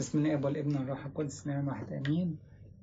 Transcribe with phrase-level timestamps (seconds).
[0.00, 2.38] بسم الله والابن والروح القدس نعم واحد امين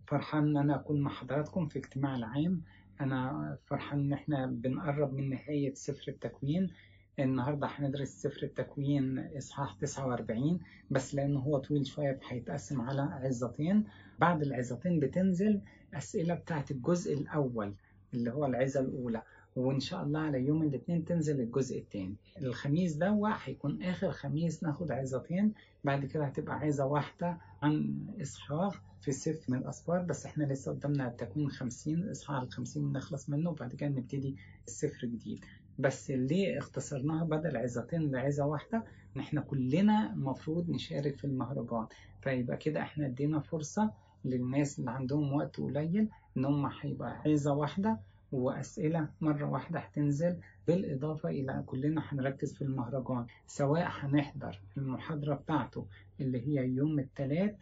[0.08, 2.62] فرحان أن أنا أكون مع حضراتكم في اجتماع العام.
[3.02, 6.70] أنا فرحان إن إحنا بنقرب من نهاية سفر التكوين.
[7.20, 10.60] النهاردة هندرس سفر التكوين إصحاح 49
[10.92, 13.84] بس لأنه هو طويل شوية هيتقسم على عظتين.
[14.20, 15.62] بعد العظتين بتنزل
[15.94, 17.74] أسئلة بتاعت الجزء الأول
[18.14, 19.22] اللي هو العظة الأولى.
[19.58, 22.16] وإن شاء الله على يوم الاثنين تنزل الجزء الثاني.
[22.42, 25.54] الخميس ده هيكون آخر خميس ناخد عظتين
[25.84, 31.08] بعد كده هتبقى عظة واحدة عن إصحاح في سفر من الأسفار بس إحنا لسه قدامنا
[31.08, 34.36] التكوين 50 إصحاح ال 50 نخلص منه وبعد كده نبتدي
[34.68, 35.46] السفر جديد.
[35.80, 38.84] بس ليه اختصرناها بدل عظتين لعظة واحدة؟
[39.16, 41.88] إن إحنا كلنا المفروض نشارك في المهرجان.
[42.22, 43.92] فيبقى كده إحنا ادينا فرصة
[44.26, 48.00] للناس اللي عندهم وقت قليل إن هم هيبقى عظة واحدة
[48.32, 50.36] وأسئلة مرة واحدة هتنزل
[50.68, 55.86] بالإضافة إلى كلنا هنركز في المهرجان سواء هنحضر المحاضرة بتاعته
[56.22, 57.56] اللي هي يوم الثلاث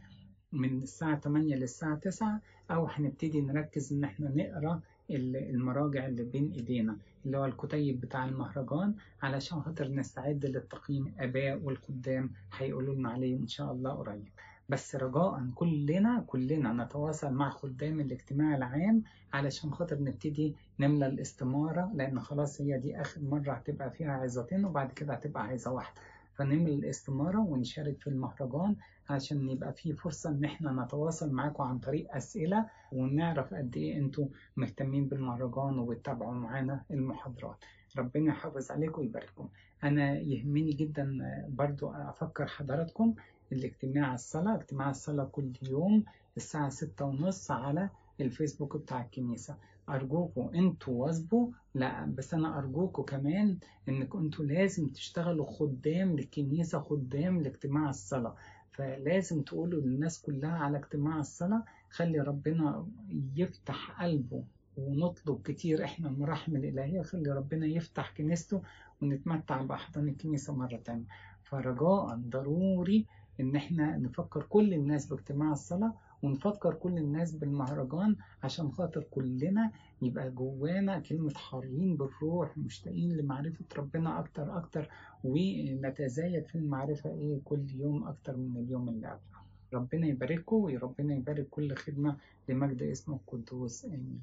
[0.51, 2.41] من الساعة 8 للساعة 9
[2.71, 8.95] أو هنبتدي نركز إن إحنا نقرأ المراجع اللي بين إيدينا اللي هو الكتيب بتاع المهرجان
[9.21, 14.27] علشان خاطر نستعد للتقييم آباء والخدام هيقولوا لنا عليه إن شاء الله قريب.
[14.69, 22.19] بس رجاء كلنا كلنا نتواصل مع خدام الاجتماع العام علشان خاطر نبتدي نملى الاستمارة لأن
[22.19, 26.01] خلاص هي دي آخر مرة هتبقى فيها عظتين وبعد كده هتبقى عظة واحدة.
[26.35, 28.75] فنملى الاستمارة ونشارك في المهرجان
[29.09, 34.27] عشان يبقى في فرصة إن إحنا نتواصل معاكم عن طريق أسئلة ونعرف قد إيه أنتوا
[34.57, 37.57] مهتمين بالمهرجان وبتتابعوا معانا المحاضرات.
[37.97, 39.47] ربنا يحافظ عليكم ويبارككم
[39.83, 41.17] أنا يهمني جدا
[41.49, 43.13] برضو أفكر حضراتكم
[43.51, 46.03] الاجتماع الصلاة اجتماع الصلاة كل يوم
[46.37, 47.89] الساعة ستة ونص على
[48.21, 49.55] الفيسبوك بتاع الكنيسة.
[49.89, 53.57] أرجوكم أنتوا واظبوا لا بس أنا أرجوكم كمان
[53.89, 58.35] إنكم أنتوا لازم تشتغلوا خدام للكنيسة خدام لاجتماع الصلاة.
[58.71, 62.87] فلازم تقولوا للناس كلها على اجتماع الصلاة خلي ربنا
[63.35, 64.43] يفتح قلبه
[64.77, 68.61] ونطلب كتير إحنا المراحم الإلهية خلي ربنا يفتح كنيسته
[69.01, 71.05] ونتمتع بأحضان الكنيسة مرة تانية.
[71.43, 73.05] فرجاء ضروري
[73.39, 80.31] إن إحنا نفكر كل الناس باجتماع الصلاة ونفكر كل الناس بالمهرجان عشان خاطر كلنا يبقى
[80.31, 84.89] جوانا كلمة حارين بالروح مشتاقين لمعرفة ربنا أكتر أكتر
[85.23, 89.35] ونتزايد في المعرفة إيه كل يوم أكتر من اليوم اللي قبله.
[89.73, 92.17] ربنا يبارككم وربنا يبارك كل خدمة
[92.49, 93.85] لمجد اسمه القدوس.
[93.85, 94.21] آمين.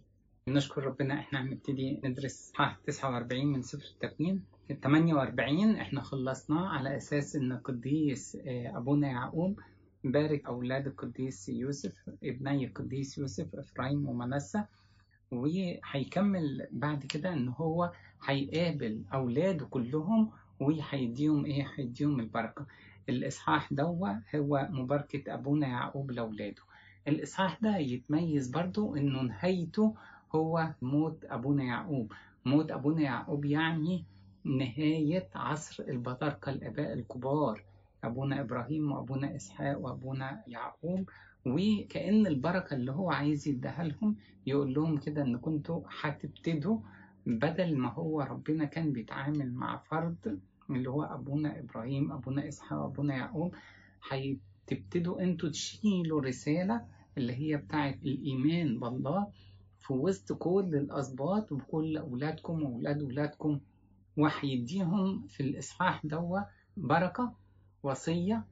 [0.49, 4.35] نشكر ربنا إحنا هنبتدي ندرس اصحاح 49 من سفر التكوين.
[4.35, 4.41] ال
[4.73, 9.61] 48 إحنا خلصناه على أساس إن القديس أبونا يعقوب
[10.05, 11.93] بارك أولاد القديس يوسف
[12.25, 14.65] ابني القديس يوسف إفرايم ومنسى
[15.31, 17.93] وهيكمل بعد كده إن هو
[18.25, 20.31] هيقابل أولاده كلهم
[20.61, 22.67] وهيديهم إيه؟ هيديهم البركة.
[23.09, 26.63] الإصحاح دوا هو مباركة أبونا يعقوب لأولاده.
[27.09, 29.95] الإصحاح ده يتميز برضو إنه نهايته
[30.35, 32.13] هو موت أبونا يعقوب.
[32.45, 34.05] موت أبونا يعقوب يعني
[34.45, 37.63] نهاية عصر البطاركة الآباء الكبار
[38.05, 41.09] أبونا إبراهيم وأبونا إسحاق وأبونا يعقوب.
[41.47, 44.17] وكأن البركة اللي هو عايز يديها لهم
[44.47, 46.79] يقول لهم كده إن كنتوا هتبتدوا
[47.27, 53.15] بدل ما هو ربنا كان بيتعامل مع فرد اللي هو أبونا إبراهيم أبونا إسحاق وأبونا
[53.15, 53.55] يعقوب
[54.11, 56.85] هتبتدوا أنتوا تشيلوا رسالة
[57.19, 59.27] اللي هي بتاعت الإيمان بالله
[59.81, 63.61] في وسط كل الأسباط وكل أولادكم وأولاد أولادكم.
[64.17, 66.41] وهيديهم في الإصحاح دوا
[66.77, 67.33] بركة
[67.83, 68.45] وصية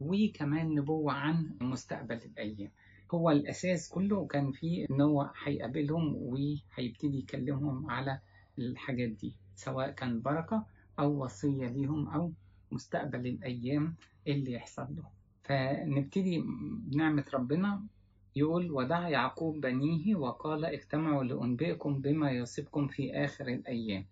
[0.00, 2.70] وكمان نبوة عن مستقبل الأيام.
[3.14, 8.20] هو الأساس كله كان فيه إن هو هيقابلهم وهيبتدي يكلمهم على
[8.58, 10.66] الحاجات دي سواء كان بركة
[10.98, 12.32] أو وصية ليهم أو
[12.72, 13.94] مستقبل الأيام
[14.26, 15.04] اللي يحصل له.
[15.42, 16.44] فنبتدي
[16.92, 17.82] بنعمة ربنا
[18.36, 24.04] يقول ودعا يعقوب بنيه وقال اجتمعوا لأنبئكم بما يصيبكم في آخر الأيام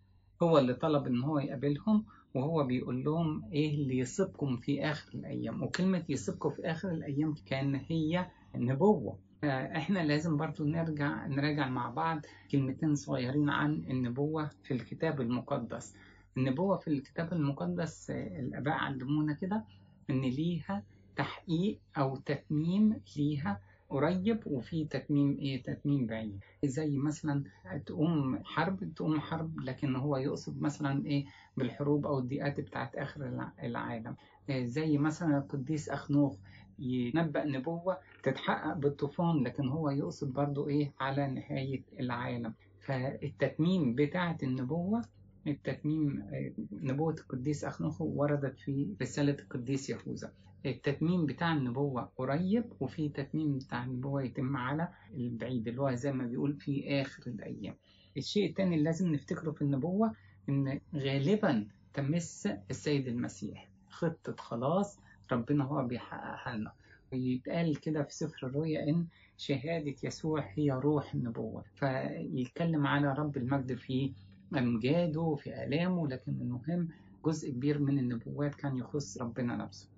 [0.43, 2.05] هو اللي طلب إن هو يقابلهم
[2.35, 5.63] وهو بيقول لهم إيه اللي يصيبكم في آخر الأيام.
[5.63, 12.21] وكلمة يصيبكم في آخر الأيام كان هي نبوة فإحنا لازم برضو نرجع نراجع مع بعض
[12.53, 15.95] كلمتين صغيرين عن النبوة في الكتاب المقدس.
[16.37, 19.65] النبوة في الكتاب المقدس الآباء علمونا كده
[20.11, 20.83] إن ليها
[21.17, 23.61] تحقيق أو تتميم ليها
[23.93, 26.41] قريب وفي تتميم إيه تتميم بعيد.
[26.65, 27.45] زي مثلا
[27.87, 31.25] تقوم حرب تقوم حرب لكن هو يقصد مثلا إيه
[31.57, 34.17] بالحروب أو الضيقات بتاعت آخر العالم.
[34.51, 36.37] زي مثلا القديس اخنوخ
[36.79, 42.55] ينبأ نبوة تتحقق بالطوفان لكن هو يقصد برضو إيه على نهاية العالم.
[42.81, 45.03] فالتتميم بتاعة النبوة
[45.47, 46.31] التتميم
[46.73, 50.33] نبوة القديس أخنوخ وردت في رسالة القديس يهوذا.
[50.67, 56.27] التتميم بتاع النبوة قريب وفي تتميم بتاع النبوة يتم على البعيد اللي هو زي ما
[56.27, 57.75] بيقول في آخر الأيام.
[58.17, 60.13] الشيء الثاني اللي لازم نفتكره في النبوة
[60.49, 63.69] إن غالبا تمس السيد المسيح.
[63.89, 64.99] خطة خلاص
[65.33, 66.73] ربنا هو بيحققها لنا.
[67.13, 69.07] ويتقال كده في سفر الرؤيا إن
[69.37, 71.65] شهادة يسوع هي روح النبوة.
[71.75, 74.13] فيتكلم على رب المجد في
[74.59, 76.89] أمجاده وفي آلامه لكن المهم
[77.25, 79.92] جزء كبير من النبوات كان يخص ربنا نفسه.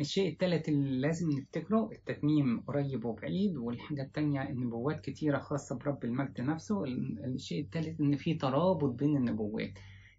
[0.00, 6.40] الشيء الثالث اللي لازم نفتكره التتميم قريب وبعيد والحاجة التانية النبوات كتيرة خاصة برب المجد
[6.40, 6.84] نفسه.
[6.84, 9.78] الشيء الثالث إن في ترابط بين النبوات.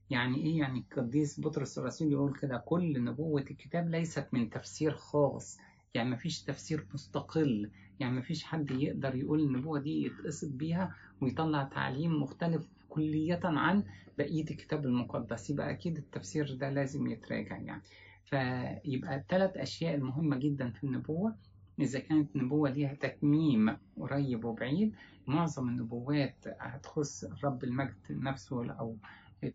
[0.09, 5.57] يعني إيه؟ يعني القديس بطرس الرسول يقول كده كل نبوة الكتاب ليست من تفسير خاص.
[5.93, 7.69] يعني مفيش تفسير مستقل.
[7.99, 13.83] يعني مفيش حد يقدر يقول النبوة دي يتقصد بيها ويطلع تعليم مختلف كلية عن
[14.17, 15.49] بقية الكتاب المقدس.
[15.49, 17.81] يبقى أكيد التفسير ده لازم يتراجع يعني.
[18.29, 21.35] فيبقى الثلاث أشياء المهمة جدا في النبوة.
[21.79, 24.95] إذا كانت النبوة ليها تكميم قريب وبعيد
[25.27, 28.95] معظم النبوات هتخص رب المجد نفسه أو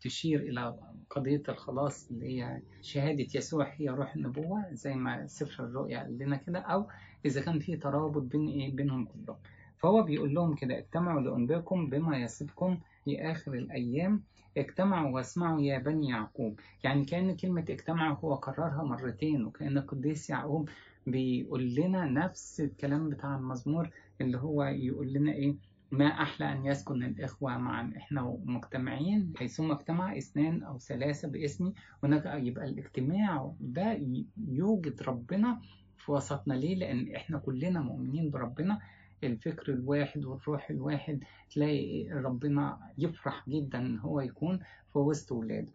[0.00, 0.74] تشير إلى
[1.10, 6.36] قضية الخلاص اللي هي شهادة يسوع هي روح النبوة زي ما سفر الرؤيا قال لنا
[6.36, 6.58] كده.
[6.58, 6.88] أو
[7.26, 9.36] إذا كان في ترابط بين إيه؟ بينهم كلهم
[9.78, 14.22] فهو بيقول لهم كده اجتمعوا لأنبئكم بما يصفكم في آخر الأيام
[14.58, 16.60] اجتمعوا واسمعوا يا بني يعقوب.
[16.84, 20.68] يعني كأن كلمة اجتمعوا هو كررها مرتين وكأن القديس يعقوب
[21.06, 23.90] بيقول لنا نفس الكلام بتاع المزمور
[24.20, 25.54] اللي هو يقول لنا إيه
[25.90, 31.72] ما أحلى أن يسكن الإخوة معا إحنا مجتمعين حيثما اجتمع اثنان أو ثلاثة باسمي
[32.02, 34.00] هناك يبقى الاجتماع ده
[34.48, 35.60] يوجد ربنا
[35.98, 36.54] في وسطنا.
[36.54, 38.80] ليه؟ لأن إحنا كلنا مؤمنين بربنا.
[39.24, 41.24] الفكر الواحد والروح الواحد
[41.54, 44.58] تلاقي ربنا يفرح جدا إن هو يكون
[44.92, 45.72] في وسط ولاده.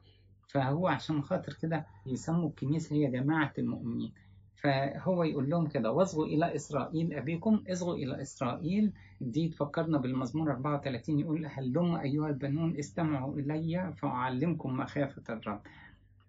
[0.48, 4.12] فهو عشان خاطر كده يسموا الكنيسة هي جماعة المؤمنين.
[4.56, 8.92] فهو يقول لهم كده واصغوا إلى إسرائيل أبيكم اصغوا إلى إسرائيل.
[9.22, 15.62] دي تفكرنا بالمزمور 34 يقول هلم أيها البنون استمعوا إلي فأعلمكم مخافة الرب.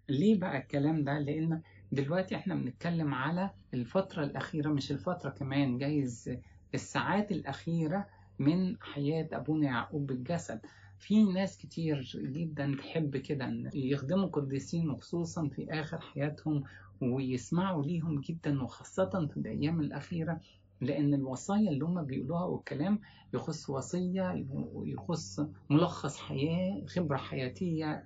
[0.09, 6.37] ليه بقى الكلام ده؟ لأن دلوقتي إحنا بنتكلم على الفترة الأخيرة مش الفترة كمان جايز
[6.73, 8.05] الساعات الأخيرة
[8.39, 10.59] من حياة أبونا يعقوب بالجسد.
[10.99, 16.63] في ناس كتير جدا تحب كده إن يخدموا قديسين وخصوصا في آخر حياتهم
[17.01, 20.39] ويسمعوا ليهم جدا وخاصة في الأيام الأخيرة
[20.81, 22.99] لأن الوصايا اللي هم بيقولوها والكلام
[23.33, 24.45] يخص وصية
[24.85, 25.39] يخص
[25.69, 28.03] ملخص حياة خبرة حياتية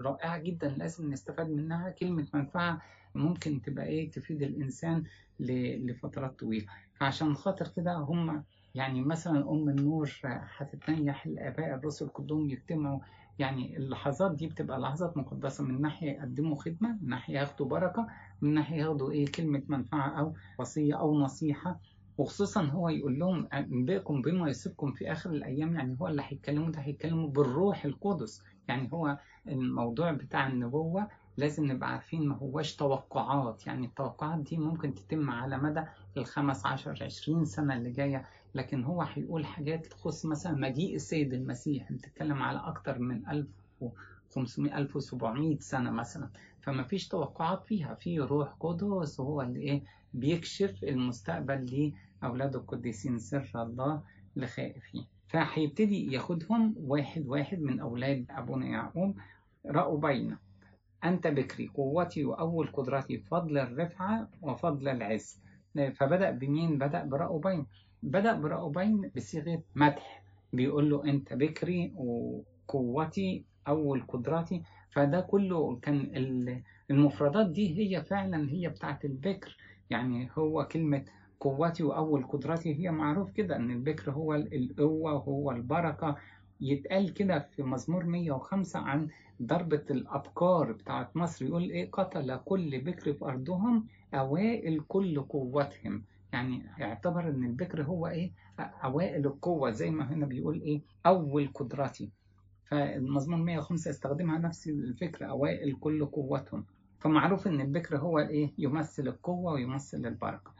[0.00, 1.90] رائعة جدا لازم نستفاد منها.
[1.90, 2.82] كلمة منفعة
[3.14, 5.04] ممكن تبقى إيه تفيد الإنسان
[5.40, 6.66] لفترات طويلة.
[7.00, 8.44] عشان خاطر كده هم
[8.74, 13.00] يعني مثلا أم النور هتتنيح الآباء الرسل كلهم يجتمعوا.
[13.38, 15.64] يعني اللحظات دي بتبقى لحظات مقدسة.
[15.64, 18.06] من ناحية يقدموا خدمة من ناحية ياخدوا بركة
[18.40, 21.80] من ناحية ياخدوا إيه كلمة منفعة أو وصية أو نصيحة.
[22.18, 25.74] وخصوصا هو يقول لهم أنبئكم بما يصيبكم في آخر الأيام.
[25.74, 28.42] يعني هو اللي هيتكلموا ده هيتكلموا بالروح القدس.
[28.68, 29.18] يعني هو
[29.48, 33.66] الموضوع بتاع النبوة لازم نبقى عارفين ما هوش توقعات.
[33.66, 35.84] يعني التوقعات دي ممكن تتم على مدى
[36.18, 41.92] الخمس عشر عشرين سنة اللي جاية لكن هو هيقول حاجات تخص مثلا مجيء السيد المسيح
[41.92, 46.28] بتتكلم على أكتر من 1500 1700 سنة مثلا.
[46.60, 49.82] فما فيش توقعات فيها في روح قدس وهو اللي إيه
[50.14, 51.92] بيكشف المستقبل
[52.22, 54.02] لأولاده القديسين سر الله
[54.36, 59.18] لخائفين فهيبتدي ياخدهم واحد واحد من أولاد أبونا يعقوب
[59.66, 60.38] رأوا بينه.
[61.04, 65.38] أنت بكري قوتي وأول قدرتي فضل الرفعة وفضل العز.
[65.96, 67.66] فبدأ بمين؟ بدأ برأوبين
[68.02, 70.22] بدأ برأوبين بصيغة مدح.
[70.52, 76.10] بيقول له أنت بكري وقوتي أول قدرتي فده كله كان
[76.90, 79.56] المفردات دي هي فعلا هي بتاعت البكر.
[79.90, 81.04] يعني هو كلمة
[81.40, 86.16] قوتي وأول قدرتي هي معروف كده أن البكر هو القوة وهو البركة.
[86.60, 89.08] يتقال كده في مزمور 105 عن
[89.42, 96.04] ضربة الأبكار بتاعت مصر يقول إيه؟ قتل كل بكر في أرضهم أوائل كل قوتهم.
[96.32, 102.10] يعني يعتبر إن البكر هو إيه؟ أوائل القوة زي ما هنا بيقول إيه؟ أول قدرتي.
[102.64, 106.64] فالمزمور 105 استخدمها نفس الفكرة أوائل كل قوتهم.
[107.00, 110.50] فمعروف إن البكر هو إيه؟ يمثل القوة ويمثل البركة.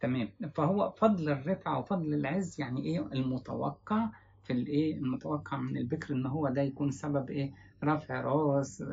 [0.00, 0.28] تمام.
[0.54, 4.08] فهو فضل الرفعة وفضل العز يعني إيه؟ المتوقع.
[4.50, 7.52] في الايه المتوقع من البكر إن هو ده يكون سبب إيه
[7.84, 8.84] رفع راس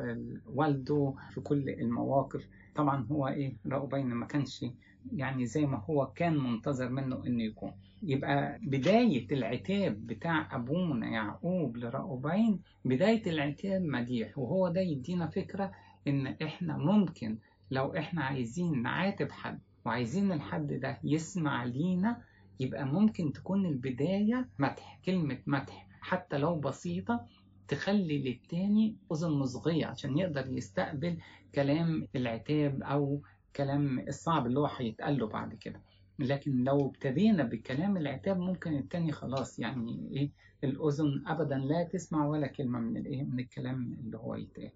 [0.46, 2.48] والده في كل المواقف.
[2.74, 4.64] طبعا هو إيه رأوبين ما كانش
[5.12, 7.72] يعني زي ما هو كان منتظر منه إنه يكون.
[8.02, 14.38] يبقى بداية العتاب بتاع أبونا يعقوب لرأوبين بداية العتاب مديح.
[14.38, 15.72] وهو ده يدينا فكرة
[16.08, 17.38] إن إحنا ممكن
[17.70, 22.22] لو إحنا عايزين نعاتب حد وعايزين الحد ده يسمع لينا
[22.60, 27.26] يبقى ممكن تكون البداية مدح كلمة مدح حتى لو بسيطة
[27.68, 31.16] تخلي للتاني أذن مصغية عشان يقدر يستقبل
[31.54, 33.22] كلام العتاب أو
[33.56, 35.80] كلام الصعب اللي هو هيتقال له بعد كده.
[36.18, 40.30] لكن لو ابتدينا بكلام العتاب ممكن التاني خلاص يعني إيه
[40.64, 44.70] الأذن أبدا لا تسمع ولا كلمة من الإيه من الكلام اللي هو يتقال.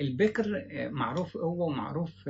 [0.00, 2.28] البكر معروف قوة ومعروف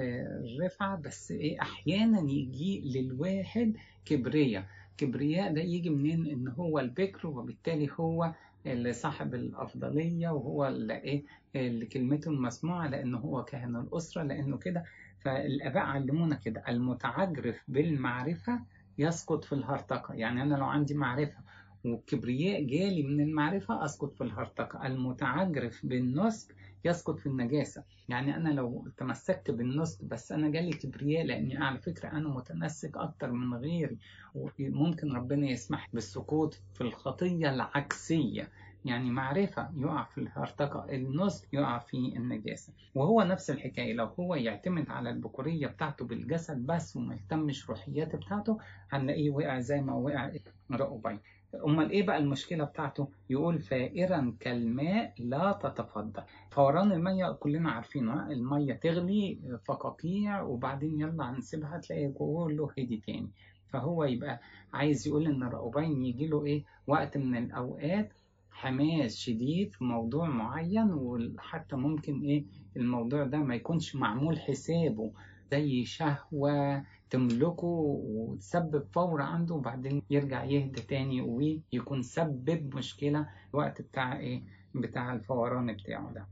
[0.60, 4.68] رفعة بس إيه أحيانا يجي للواحد كبرية.
[4.98, 8.32] كبرياء ده يجي منين؟ إن هو البكر وبالتالي هو
[8.66, 11.22] اللي صاحب الأفضلية وهو اللي إيه؟
[11.56, 14.84] اللي كلمته المسموعة لأنه هو كاهن الأسرة لأنه كده.
[15.20, 18.60] فالآباء علمونا كده المتعجرف بالمعرفة
[18.98, 20.14] يسقط في الهرطقة.
[20.14, 21.38] يعني أنا لو عندي معرفة
[21.84, 24.86] والكبرياء جالي من المعرفة أسقط في الهرطقة.
[24.86, 26.54] المتعجرف بالنسك
[26.86, 27.84] يسقط في النجاسة.
[28.08, 33.30] يعني أنا لو تمسكت بالنسك بس أنا جالي كبرياء لأني على فكرة أنا متمسك أكتر
[33.32, 33.98] من غيري.
[34.34, 38.48] وممكن ربنا يسمح بالسقوط في الخطية العكسية.
[38.84, 42.72] يعني معرفة يقع في الهرطقة النسك يقع في النجاسة.
[42.94, 48.58] وهو نفس الحكاية لو هو يعتمد على البكورية بتاعته بالجسد بس وما يهتمش روحيات بتاعته
[48.90, 50.32] هنلاقيه وقع زي ما وقع
[50.70, 51.20] رأوبين
[51.66, 56.22] أمال إيه بقى المشكلة بتاعته؟ يقول فائرا كالماء لا تتفضل.
[56.50, 63.28] فوران المية كلنا عارفينه المية تغلي فقاقيع وبعدين يلا هنسيبها تلاقي كله هدي تاني.
[63.68, 64.40] فهو يبقى
[64.72, 68.12] عايز يقول إن رأوبين يجي له إيه؟ وقت من الأوقات
[68.50, 72.44] حماس شديد في موضوع معين وحتى ممكن إيه؟
[72.76, 75.10] الموضوع ده ما يكونش معمول حسابه.
[75.50, 77.66] زي شهوة تملكه
[78.06, 84.42] وتسبب فور عنده وبعدين يرجع يهدى تاني ويكون سبب مشكلة الوقت بتاع إيه؟
[84.74, 86.26] بتاع الفوران بتاعه ده.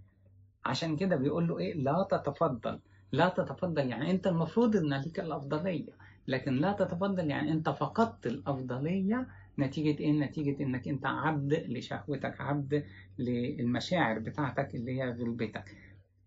[0.64, 2.80] عشان كده بيقول له إيه؟ لا تتفضل.
[3.12, 5.92] لا تتفضل يعني أنت المفروض إن ليك الأفضلية.
[6.28, 9.26] لكن لا تتفضل يعني أنت فقدت الأفضلية
[9.59, 12.85] نتيجة إيه؟ نتيجة إنك أنت عبد لشهوتك عبد
[13.18, 15.76] للمشاعر بتاعتك اللي هي غلبتك.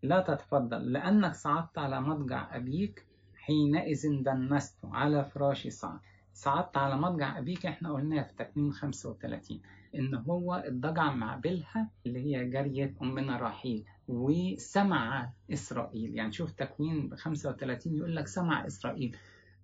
[0.04, 6.00] لا تتفضل لأنك صعدت على مضجع أبيك حينئذ دنست على فراش صعد
[6.34, 9.62] صعدت على مضجع أبيك إحنا قلناها في تكوين 35
[9.96, 16.16] إن هو اتضجع مع بلها اللي هي جارية أمنا راحيل وسمع إسرائيل.
[16.16, 19.18] يعني شوف تكوين 35 يقول لك سمع إسرائيل.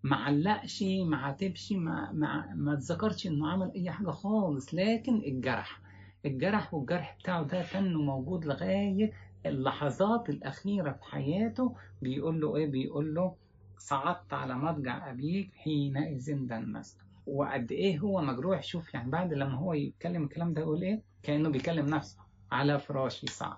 [0.03, 5.81] ما علقش ما عاتبش ما ما ما تذكرش إنه عمل أي حاجة خالص لكن الجرح
[6.25, 9.11] الجرح والجرح بتاعه ده كان موجود لغاية
[9.45, 13.35] اللحظات الأخيرة في حياته بيقول له إيه؟ بيقول له
[13.77, 19.73] صعدت على مضجع أبيك حينئذ دنست وقد إيه هو مجروح؟ شوف يعني بعد لما هو
[19.73, 22.19] يتكلم الكلام ده يقول إيه؟ كأنه بيكلم نفسه
[22.51, 23.57] على فراشي صعد.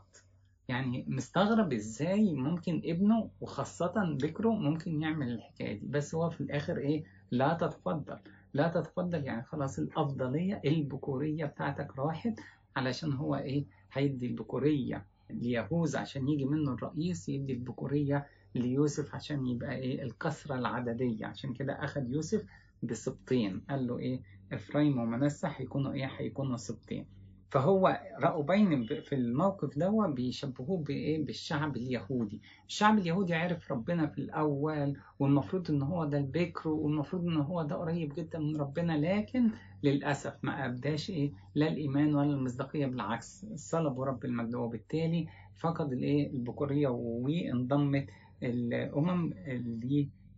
[0.68, 5.88] يعني مستغرب إزاي ممكن ابنه وخاصة بكره ممكن يعمل الحكاية دي.
[5.88, 8.18] بس هو في الآخر إيه؟ لا تتفضل.
[8.54, 12.40] لا تتفضل يعني خلاص الأفضلية البكورية بتاعتك راحت
[12.76, 15.06] علشان هو إيه؟ هيدي البكورية.
[15.30, 21.26] ليهوذا عشان يجي منه الرئيس يدي البكورية ليوسف عشان يبقى إيه الكثرة العددية.
[21.26, 22.46] عشان كده أخذ يوسف
[22.84, 23.60] بسبطين.
[23.70, 24.22] قال له إيه
[24.54, 27.06] إفرايم ومنسى هيكونوا إيه هيكونوا سبطين.
[27.50, 32.42] فهو رأوبين في الموقف ده بيشبهوه بإيه؟ بالشعب اليهودي.
[32.68, 37.76] الشعب اليهودي عرف ربنا في الأول والمفروض إن هو ده البكر والمفروض إن هو ده
[37.76, 39.50] قريب جدا من ربنا لكن
[39.84, 45.28] للأسف ما أبداش إيه؟ لا الإيمان ولا المصداقية بالعكس صلبوا رب المجد وبالتالي
[45.60, 48.06] فقد الإيه؟ البكورية وانضمت
[48.44, 49.34] الأمم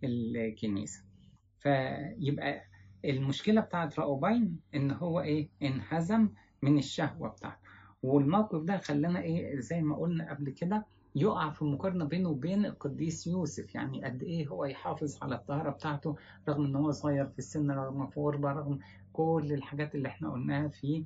[0.04, 1.04] للكنيسة
[1.60, 2.62] فيبقى
[3.06, 6.30] المشكلة بتاعت رأوبين إن هو إيه؟ انهزم
[6.62, 7.58] من الشهوة بتاعته.
[8.04, 10.86] والموقف ده خلانا إيه زي ما قلنا قبل كده
[11.16, 13.76] يقع في مقارنة بينه وبين القديس يوسف.
[13.76, 16.16] يعني قد إيه هو يحافظ على الطهارة بتاعته
[16.50, 18.80] رغم إن هو صغير في السن رغم فوربة رغم
[19.14, 21.04] كل الحاجات اللي إحنا قلناها في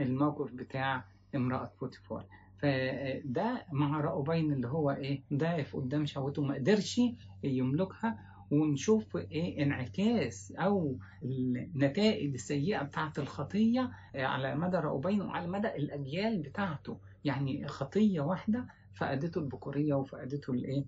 [0.00, 1.04] الموقف بتاع
[1.34, 2.26] امرأة بوتيفار
[2.58, 7.00] فده مع رأوبين اللي هو إيه ضعف قدام شهوته ما قدرش
[7.44, 8.18] يملكها
[8.52, 16.98] ونشوف إيه انعكاس أو النتائج السيئة بتاعه الخطية على مدى رأوبين وعلى مدى الأجيال بتاعته.
[17.24, 20.84] يعني خطية واحدة فقدته البكورية وفقدته الإيه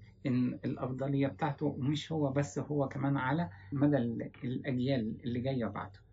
[0.64, 3.97] الأفضلية بتاعته ومش هو بس هو كمان على مدى
[4.44, 6.04] الأجيال اللي جاية بعده.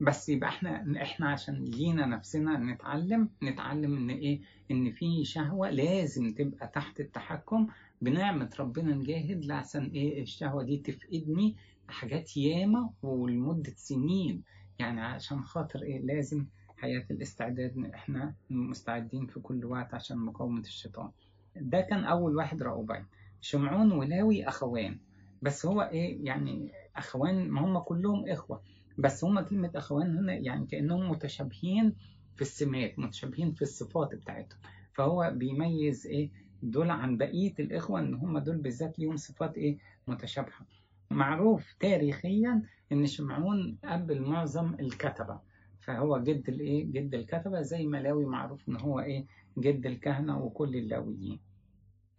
[0.00, 6.32] بس يبقى إحنا إحنا عشان لينا نفسنا نتعلم نتعلم إن إيه إن في شهوة لازم
[6.34, 7.66] تبقى تحت التحكم
[8.00, 11.56] بنعمة ربنا نجاهد لعشان إيه الشهوة دي تفقدني؟
[11.88, 14.42] حاجات ياما ولمدة سنين.
[14.78, 21.10] يعني عشان خاطر إيه؟ لازم حياة الاستعداد إحنا مستعدين في كل وقت عشان مقاومة الشيطان.
[21.56, 23.06] ده كان أول واحد رأوبين
[23.40, 24.98] شمعون ولاوي أخوان.
[25.42, 28.62] بس هو إيه؟ يعني أخوان ما هم كلهم إخوة.
[28.98, 31.94] بس هم كلمة أخوان هنا يعني كأنهم متشابهين
[32.36, 34.58] في السمات متشابهين في الصفات بتاعتهم.
[34.92, 36.30] فهو بيميز إيه؟
[36.70, 40.66] دول عن بقية الإخوة إن هم دول بالذات ليهم صفات إيه؟ متشابهة.
[41.10, 45.40] معروف تاريخيا إن شمعون أب معظم الكتبة.
[45.80, 49.24] فهو جد الإيه جد الكتبة زي ما لاوي معروف إن هو إيه؟
[49.58, 51.38] جد الكهنة وكل اللاويين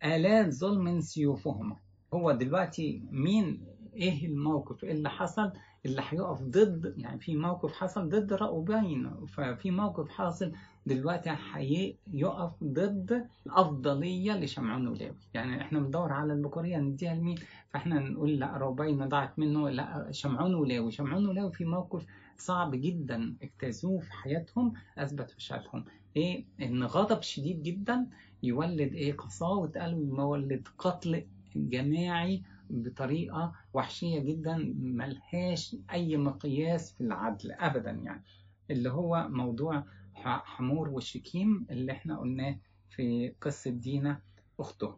[0.04, 1.76] آلات ظلم سيوفهما.
[2.14, 5.52] هو دلوقتي مين؟ إيه الموقف إيه اللي حصل؟
[5.86, 10.52] اللي هيقف ضد يعني في موقف حصل ضد رأوبين ففي موقف حاصل
[10.88, 17.38] دلوقتي هيقف ضد الأفضلية لشمعون ولاوي يعني إحنا بندور على البكورية نديها لمين؟
[17.70, 22.06] فإحنا نقول لا رأوبين ضاعت منه لا شمعون ولاوي شمعون ولاوي في موقف
[22.38, 28.08] صعب جدا اجتازوه في حياتهم أثبت فشلهم إيه؟ إن غضب شديد جدا
[28.44, 31.24] يولد إيه؟ قساوة قلب يولد قتل
[31.56, 38.24] جماعي بطريقة وحشية جدا ملهاش أي مقياس في العدل أبدا يعني.
[38.72, 39.84] اللي هو موضوع
[40.24, 42.58] حمور وشكيم اللي إحنا قلناه
[42.90, 44.22] في قصة دينا
[44.60, 44.98] أختهم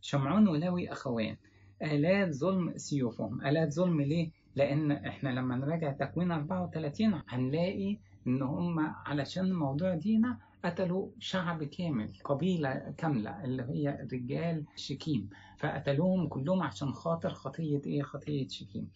[0.00, 1.36] شمعون ولاوي أخوان.
[1.82, 3.46] آلات ظلم سيوفهم.
[3.46, 10.38] آلات ظلم ليه؟ لأن إحنا لما نراجع تكوين 34 هنلاقي إن هم علشان موضوع دينا
[10.64, 15.28] قتلوا شعب كامل قبيلة كاملة اللي هي رجال شكيم.
[15.58, 18.88] فقتلوهم كلهم عشان خاطر خطية إيه؟ خطية شكيم.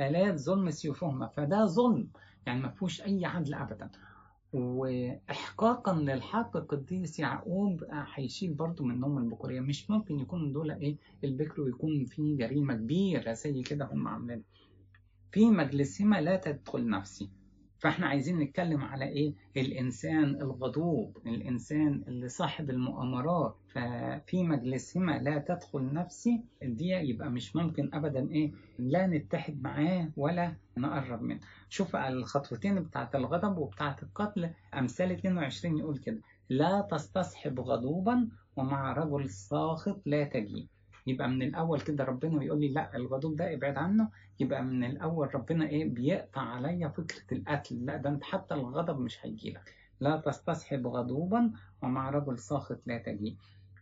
[0.00, 1.28] آلات ظلم سيوفهم.
[1.28, 2.08] فده ظلم.
[2.46, 3.90] يعني ما فيهوش أي عدل أبدا.
[4.54, 9.60] وإحقاقا للحق القديس يعقوب هيشيل برضو منهم البكورية.
[9.60, 14.42] مش ممكن يكون دول إيه؟ البكر ويكون في جريمة كبيرة زي كده هم عاملين
[15.32, 17.30] في مجلسهما لا تدخل نفسي.
[17.84, 23.56] فاحنا عايزين نتكلم على إيه؟ الإنسان الغضوب الإنسان اللي صاحب المؤامرات.
[23.68, 30.54] ففي مجلسهما لا تدخل نفسي دي يبقى مش ممكن ابدا إيه؟ لا نتحد معاه ولا
[30.78, 31.40] نقرب منه.
[31.68, 39.30] شوف الخطوتين بتاعت الغضب وبتاعت القتل أمثال 22 يقول كده لا تستصحب غضوبا ومع رجل
[39.30, 40.68] ساخط لا تجي
[41.06, 44.08] يبقى من الأول كده ربنا بيقول لي لا الغضوب ده ابعد عنه
[44.40, 47.84] يبقى من الأول ربنا إيه بيقطع عليا فكرة القتل.
[47.86, 49.74] لا ده أنت حتى الغضب مش هيجي لك.
[50.00, 53.36] لا تستصحب غضوبا ومع رجل ساخط لا تجي.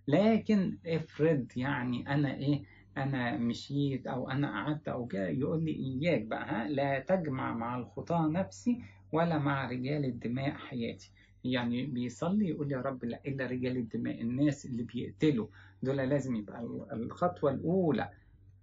[0.08, 2.62] لكن افرض يعني أنا إيه
[2.96, 7.78] أنا مشيت أو أنا قعدت أو كده يقول لي إياك بقى ها لا تجمع مع
[7.78, 8.82] الخطاة نفسي
[9.12, 11.12] ولا مع رجال الدماء حياتي.
[11.44, 15.46] يعني بيصلي يقول يا رب لا إلا رجال الدماء الناس اللي بيقتلوا
[15.83, 16.61] دول لازم يبقى
[16.92, 18.11] الخطوة الأولى.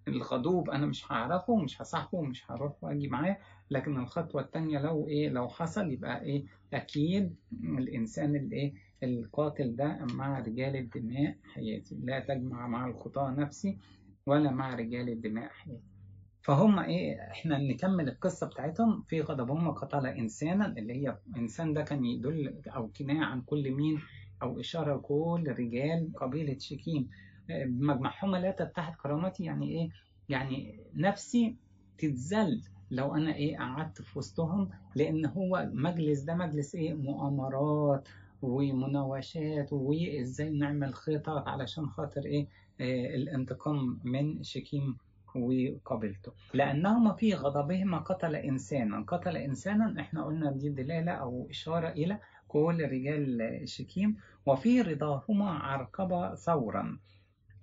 [0.08, 3.38] الغضوب أنا مش هعرفه مش هصاحبه مش هروح وأجي معاه
[3.72, 10.06] لكن الخطوة الثانية لو إيه لو حصل يبقى إيه أكيد الإنسان اللي إيه القاتل ده
[10.14, 11.96] مع رجال الدماء حياتي.
[12.04, 13.78] لا تجمع مع الخطاة نفسي
[14.26, 15.99] ولا مع رجال الدماء حياتي.
[16.42, 19.02] فهم إيه إحنا نكمل القصة بتاعتهم.
[19.08, 24.00] في غضبهم قتل إنسانا اللي هي إنسان ده كان يدل أو كنايه عن كل مين
[24.42, 27.10] أو إشارة لكل رجال قبيلة شكيم
[27.50, 29.90] بمجمعهما لا تتحد كرامتي يعني إيه؟
[30.30, 31.56] يعني نفسي
[31.98, 38.08] تتذل لو أنا إيه قعدت في وسطهم لأن هو مجلس ده مجلس إيه؟ مؤامرات
[38.42, 42.48] ومناوشات وإزاي نعمل خطط علشان خاطر إيه؟
[42.82, 44.98] آه الانتقام من شكيم
[45.36, 49.04] وقبيلته لأنهما في غضبهما قتل إنسانا.
[49.08, 56.36] قتل إنسانا إحنا قلنا دي دلالة أو إشارة إلى كل رجال شكيم وفي رضاهما عرقب
[56.36, 57.00] ثورا.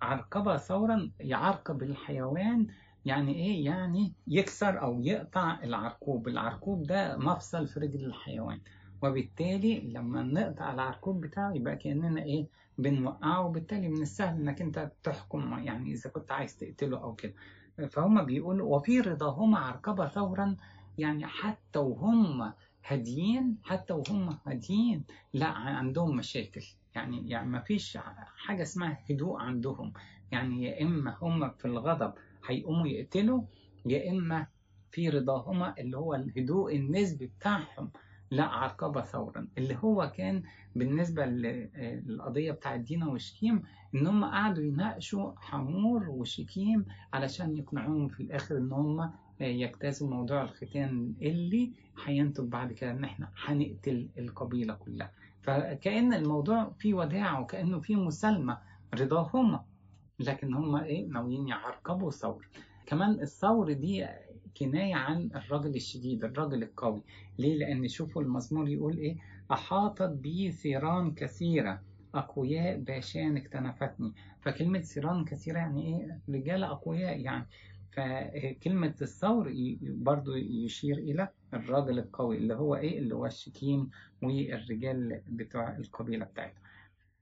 [0.02, 2.66] عرقب ثورا يعرقب الحيوان
[3.05, 6.29] يعني إيه؟ يعني يكسر أو يقطع العرقوب.
[6.29, 8.61] العرقوب ده مفصل في رجل الحيوان.
[9.02, 12.46] وبالتالي لما نقطع العرقوب بتاعه يبقى كأننا إيه؟
[12.79, 17.35] بنوقعه وبالتالي من السهل إنك أنت تحكم يعني إذا كنت عايز تقتله أو كده.
[17.84, 20.56] فهم بيقولوا وفي رضاهما عرقبة ثورا
[20.98, 22.52] يعني حتى وهم
[22.86, 25.04] هاديين حتى وهم هاديين.
[25.32, 26.64] لا عندهم مشاكل.
[26.94, 27.98] يعني يعني ما فيش
[28.36, 29.92] حاجة اسمها هدوء عندهم.
[30.32, 32.12] يعني يا إما هم في الغضب
[32.46, 33.42] هيقوموا يقتلوا
[33.86, 34.46] يا إما
[34.90, 37.90] في رضاهما اللي هو الهدوء النسبي بتاعهم
[38.30, 40.42] لا عرقبة ثورا اللي هو كان
[40.76, 43.62] بالنسبة للقضية بتاعت دينا وشكيم
[43.94, 49.10] إن هم قعدوا يناقشوا حمور وشكيم علشان يقنعوهم في الآخر إن هم
[49.40, 51.72] يجتازوا موضوع الختان اللي
[52.04, 55.10] هينتج بعد كده إن إحنا هنقتل القبيلة كلها.
[55.42, 58.58] فكأن الموضوع فيه وداع وكأنه فيه مسالمة
[58.94, 59.64] رضاهما
[60.20, 62.48] لكن هم إيه ناويين يعرقبوا ثور
[62.86, 64.06] كمان الثور دي
[64.61, 67.03] كناية عن الرجل الشديد الرجل القوي.
[67.38, 69.16] ليه؟ لأن شوفوا المزمور يقول إيه؟
[69.53, 71.83] أحاطت بي ثيران كثيرة.
[72.14, 74.12] أقوياء باشان اكتنفتني.
[74.40, 77.47] فكلمة ثيران كثيرة يعني إيه؟ رجالة أقوياء يعني.
[77.92, 83.90] فكلمة الثور برضو يشير إلى الراجل القوي اللي هو إيه؟ اللي هو الشكيم
[84.23, 86.61] والرجال بتوع القبيلة بتاعته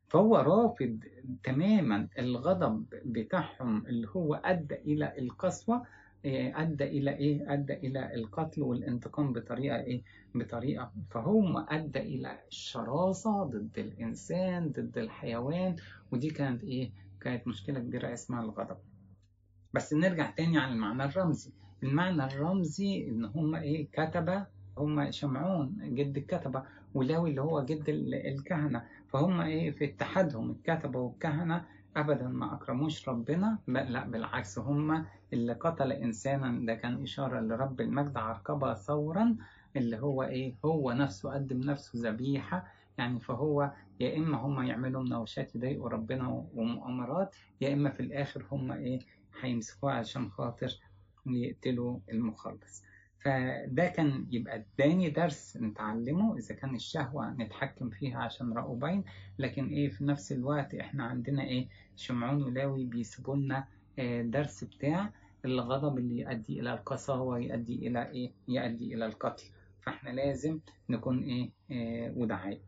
[0.09, 1.01] فهو رافض
[1.43, 5.83] تماما الغضب بتاعهم اللي هو أدى إلى القسوة
[6.27, 10.03] أدى إلى إيه؟ أدى إلى القتل والانتقام بطريقة إيه؟
[10.35, 15.77] بطريقة فهو أدى إلى الشراسة ضد الإنسان ضد الحيوان
[16.13, 18.77] ودي كانت إيه؟ كانت مشكلة كبيرة اسمها الغضب
[19.75, 24.47] بس نرجع تاني على المعنى الرمزي المعنى الرمزي إن هم إيه؟ كتبة
[24.79, 26.63] هم شمعون جد الكتبة
[26.95, 31.65] ولاوي اللي هو جد الكهنة فهم إيه في اتحادهم الكتبة والكهنة
[31.97, 36.67] أبدا ما أكرموش ربنا لا بالعكس هم اللي قتل إنسانا.
[36.67, 39.37] ده كان إشارة لرب المجد عرقبة ثورا
[39.77, 42.67] اللي هو إيه هو نفسه قدم نفسه ذبيحة.
[42.99, 48.73] يعني فهو يا إما هم يعملوا مناوشات يضايقوا ربنا ومؤامرات يا إما في الآخر هم
[48.73, 48.99] إيه
[49.41, 50.79] هيمسكوه عشان خاطر
[51.27, 52.83] يقتلوا المخلص.
[53.25, 59.05] فده كان يبقى اداني درس نتعلمه إذا كان الشهوة نتحكم فيها عشان رأوبين
[59.39, 63.65] لكن إيه في نفس الوقت إحنا عندنا إيه شمعون ولاوي بيسيبوا لنا
[64.23, 65.11] درس بتاع
[65.45, 69.45] الغضب اللي يؤدي إلى القساوة يؤدي إلى إيه يؤدي إلى القتل.
[69.83, 70.59] فإحنا لازم
[70.89, 72.59] نكون إيه, إيه ودعاء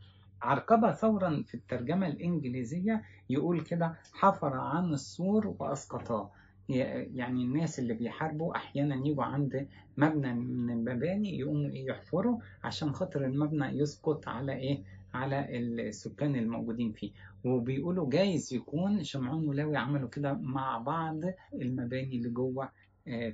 [0.42, 6.30] عرقبة ثورا في الترجمة الإنجليزية يقول كده حفر عن السور وأسقطاه.
[6.68, 13.24] يعني الناس اللي بيحاربوا أحيانا يجوا عند مبنى من المباني يقوموا إيه يحفروا عشان خاطر
[13.24, 14.82] المبنى يسقط على إيه
[15.14, 17.10] على السكان الموجودين فيه.
[17.44, 21.20] وبيقولوا جايز يكون شمعون ولاوي عملوا كده مع بعض
[21.54, 22.68] المباني اللي جوه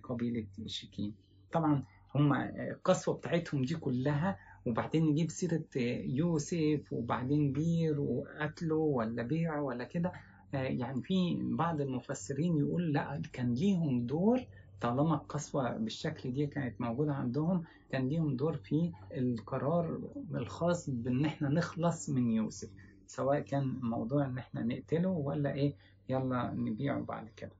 [0.03, 1.15] قبيلة شكيم
[1.53, 5.65] طبعا هم القسوة بتاعتهم دي كلها وبعدين نجيب سيرة
[6.07, 10.13] يوسف وبعدين بير وقتله ولا بيع ولا كده.
[10.53, 14.41] يعني في بعض المفسرين يقول لا كان ليهم دور
[14.81, 20.01] طالما القسوة بالشكل دي كانت موجودة عندهم كان ليهم دور في القرار
[20.35, 22.69] الخاص بإن إحنا نخلص من يوسف
[23.07, 25.75] سواء كان موضوع إن إحنا نقتله ولا إيه
[26.09, 27.51] يلا نبيعه بعد كده.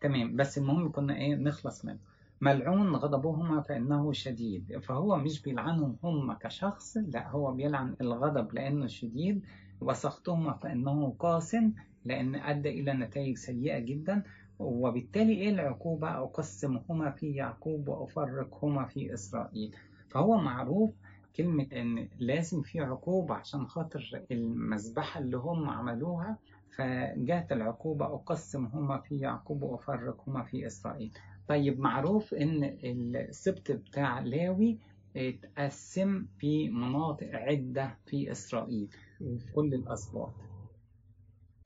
[0.00, 1.98] تمام بس المهم كنا إيه نخلص منه.
[2.40, 9.44] ملعون غضبهما فإنه شديد فهو مش بيلعنهم هم كشخص لا هو بيلعن الغضب لأنه شديد
[9.80, 11.56] وسخطهما فإنه قاس
[12.04, 14.22] لأن أدى إلى نتائج سيئة جدا
[14.58, 19.74] وبالتالي إيه العقوبة؟ أقسمهما في يعقوب وأفرقهما في إسرائيل.
[20.10, 20.90] فهو معروف
[21.36, 26.36] كلمة إن لازم في عقوبة عشان خاطر المذبحة اللي هم عملوها
[26.76, 28.06] فجاءت العقوبة.
[28.06, 31.12] أقسمهما في يعقوب وأفرقهما في إسرائيل.
[31.48, 34.78] طيب معروف إن السبت بتاع لاوي
[35.16, 38.88] اتقسم في مناطق عدة في إسرائيل
[39.20, 40.32] وفي كل الأسباط.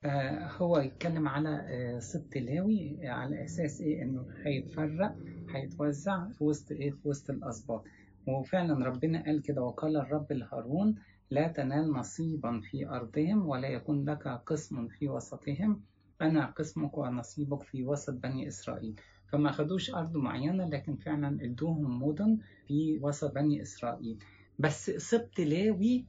[0.05, 1.65] هو يتكلم على
[2.01, 5.15] سبط لاوي على أساس إيه؟ إنه هيتفرق
[5.51, 7.83] هيتوزع في وسط إيه؟ في وسط الأسباط.
[8.27, 10.95] وفعلا ربنا قال كده وقال الرب لهارون
[11.31, 15.81] لا تنال نصيبا في أرضهم ولا يكون لك قسم في وسطهم.
[16.21, 18.95] أنا قسمك ونصيبك في وسط بني إسرائيل.
[19.27, 24.19] فما خدوش أرض معينة لكن فعلا ادوهم مدن في وسط بني إسرائيل.
[24.59, 26.05] بس سبط لاوي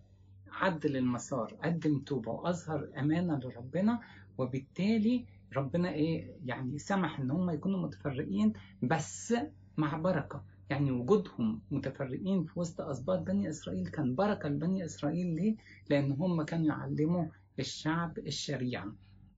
[0.53, 4.01] عدل المسار قدم توبة وأظهر أمانة لربنا
[4.39, 5.25] وبالتالي
[5.57, 9.35] ربنا إيه يعني سمح إن هم يكونوا متفرقين بس
[9.77, 10.45] مع بركة.
[10.71, 15.57] يعني وجودهم متفرقين في وسط أسباط بني إسرائيل كان بركة لبني إسرائيل ليه؟
[15.91, 17.25] لأن هم كانوا يعلموا
[17.59, 18.93] الشعب الشريعة.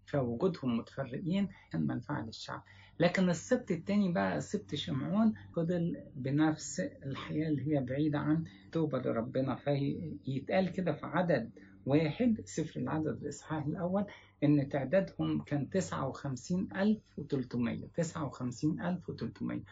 [0.06, 2.62] فوجودهم متفرقين كان منفعة للشعب.
[3.02, 9.54] لكن السبت التاني بقى سبت شمعون فضل بنفس الحياة اللي هي بعيدة عن توبة لربنا.
[9.54, 11.50] فيتقال كده في عدد
[11.86, 14.04] واحد سفر العدد الإصحاح الأول
[14.44, 19.62] إن تعدادهم كان تسعة وخمسين ألف وتلتمية تسعة وخمسين ألف وتلتمية.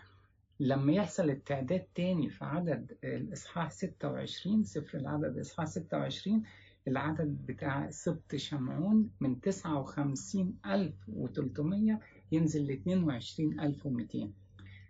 [0.60, 6.42] لما يحصل التعداد تاني في عدد الإصحاح ستة وعشرين سفر العدد الإصحاح ستة وعشرين
[6.88, 12.00] العدد بتاع سبط شمعون من تسعة وخمسين ألف وتلتمية
[12.32, 14.30] ينزل ل 22200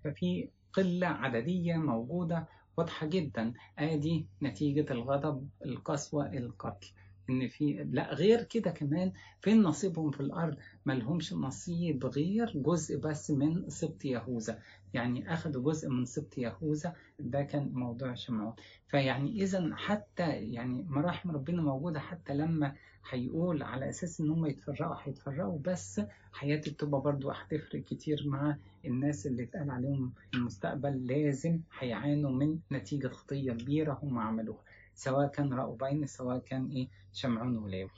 [0.04, 3.52] ففي قلة عددية موجودة واضحة جدا.
[3.78, 6.92] آدي نتيجة الغضب القسوة القتل.
[7.30, 12.98] إن في لا غير كده كمان فين نصيبهم في الأرض؟ ما لهمش نصيب غير جزء
[12.98, 14.58] بس من سبط يهوذا.
[14.94, 18.54] يعني أخذوا جزء من سبط يهوذا ده كان موضوع شمعون.
[18.88, 22.74] فيعني إذا حتى يعني مراحم ربنا موجودة حتى لما
[23.10, 25.58] هيقول على أساس إن هم يتفرقوا هيتفرقوا.
[25.64, 26.00] بس
[26.32, 31.06] حياة التوبة برضو هتفرق كتير مع الناس اللي اتقال عليهم المستقبل.
[31.06, 34.62] لازم هيعانوا من نتيجة خطية كبيرة هم عملوها
[34.94, 37.90] سواء كان رأوبين سواء كان إيه شمعون ولاوي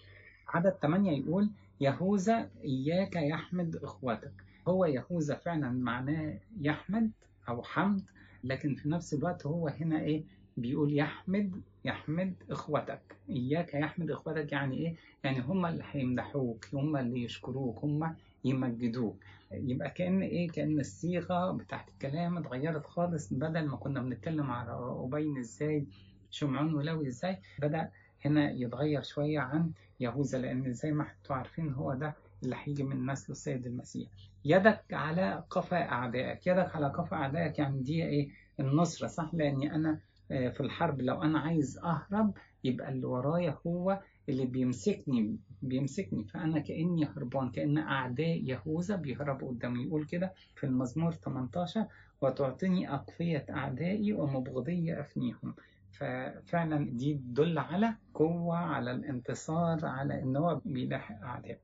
[0.48, 4.32] عدد 8 يقول يهوذا إياك يحمد إخوتك.
[4.68, 7.10] هو يهوذا فعلا معناه يحمد
[7.48, 8.02] أو حمد
[8.44, 10.24] لكن في نفس الوقت هو هنا إيه
[10.56, 13.00] بيقول يحمد يحمد إخوتك.
[13.30, 19.16] إياك يحمد إخوتك يعني إيه؟ يعني هم اللي هيمدحوك هم اللي يشكروك هم يمجدوك.
[19.52, 24.70] يبقى كأن إيه؟ كأن الصيغة بتاعت الكلام اتغيرت خالص بدل ما كنا بنتكلم على
[25.04, 25.86] أبين إزاي
[26.30, 27.90] شمعون ولوي إزاي بدأ
[28.24, 33.06] هنا يتغير شوية عن يهوذا لأن زي ما أنتوا عارفين هو ده اللي هيجي من
[33.10, 34.08] نسل السيد المسيح.
[34.44, 36.46] يدك على قفا أعدائك.
[36.46, 38.28] يدك على قفا أعدائك يعني دي إيه؟
[38.60, 39.98] النصرة صح؟ لأني أنا
[40.33, 41.01] في الحرب.
[41.01, 46.25] لو أنا عايز أهرب يبقى اللي ورايا هو اللي بيمسكني بيمسكني.
[46.25, 49.83] فأنا كأني هربان كأن أعداء يهوذا بيهربوا قدامي.
[49.85, 51.87] يقول كده في المزمور 18
[52.23, 55.55] وتعطيني أقفية أعدائي ومبغضي أفنيهم.
[55.92, 61.59] ففعلا دي تدل على قوة على الانتصار على إن هو بيلاحق أعدائه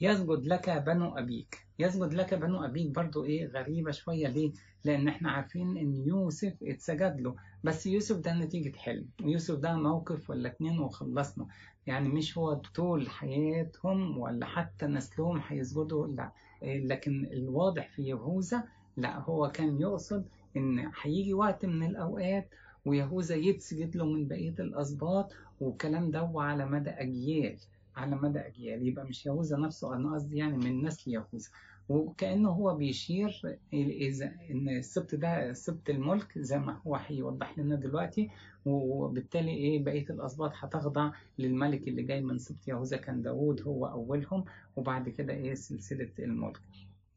[0.00, 1.66] يسجد لك بنو أبيك.
[1.78, 4.28] يسجد لك بنو أبيك برضو إيه غريبة شوية.
[4.28, 4.52] ليه؟
[4.84, 7.36] لأن إحنا عارفين إن يوسف اتسجد له.
[7.64, 9.08] بس يوسف ده نتيجة حلم.
[9.20, 11.46] يوسف ده موقف ولا اتنين وخلصنا.
[11.86, 16.32] يعني مش هو طول حياتهم ولا حتى نسلهم هيسجدوا لا.
[16.62, 18.64] لكن الواضح في يهوذا
[18.96, 20.24] لا هو كان يقصد
[20.56, 22.48] إن هيجي وقت من الأوقات
[22.84, 27.58] ويهوذا يتسجد له من بقية الأسباط والكلام ده على مدى أجيال
[27.96, 28.86] على مدى أجيال.
[28.86, 31.48] يبقى مش يهوذا نفسه أنا قصدي يعني من نسل يهوذا.
[31.88, 38.30] وكأنه هو بيشير إذا إن السبت ده سبت الملك زي ما هو هيوضح لنا دلوقتي
[38.64, 44.44] وبالتالي إيه بقية الأسباط هتخضع للملك اللي جاي من سبت يهوذا كان داوود هو أولهم
[44.76, 46.60] وبعد كده إيه سلسلة الملك.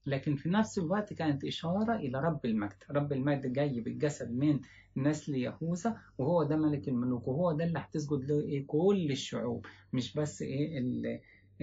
[0.05, 2.73] لكن في نفس الوقت كانت إشارة إلى رب المجد.
[2.91, 4.59] رب المجد جاي بالجسد من
[4.97, 10.13] نسل يهوذا وهو ده ملك الملوك وهو ده اللي هتسجد له إيه كل الشعوب مش
[10.13, 10.79] بس إيه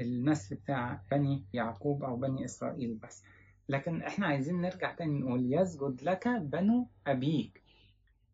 [0.03, 3.23] النسل بتاع بني يعقوب أو بني إسرائيل بس.
[3.69, 7.63] لكن إحنا عايزين نرجع تاني نقول يسجد لك بنو أبيك.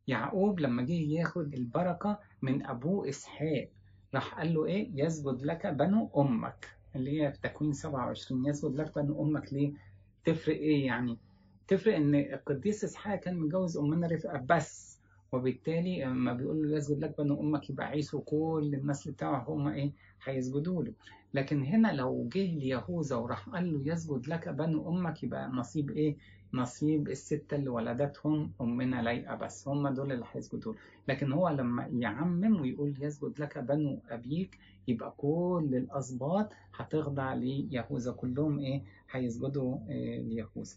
[0.07, 3.69] يعقوب لما جه ياخد البركة من أبوه إسحاق
[4.15, 6.69] راح قال له إيه؟ يسجد لك بنو أمك.
[6.97, 9.53] اللي هي في تكوين 27 يسجد لك بنو أمك.
[9.53, 9.73] ليه؟
[10.25, 11.19] تفرق إيه يعني؟
[11.69, 14.94] تفرق إن القديس إسحاق كان متجوز أمنا رفقة بس.
[15.35, 19.93] وبالتالي لما بيقول له يسجد لك بنو أمك يبقى عيسو كل النسل بتاعه هم إيه؟
[20.25, 20.93] هيسجدوا له.
[21.35, 26.17] لكن هنا لو جه ليهوذا وراح قال له يسجد لك بنو أمك يبقى نصيب إيه؟
[26.55, 29.69] نصيب الستة اللي ولدتهم أمنا ليئة بس.
[29.69, 30.79] هم دول اللي هيسجدوا له.
[31.09, 38.13] لكن هو لما يعمم ويقول يسجد لك بنو أبيك يبقى كل الأسباط هتخضع ليهوذا.
[38.13, 40.77] كلهم إيه؟ هيسجدوا إيه؟ ليهوذا.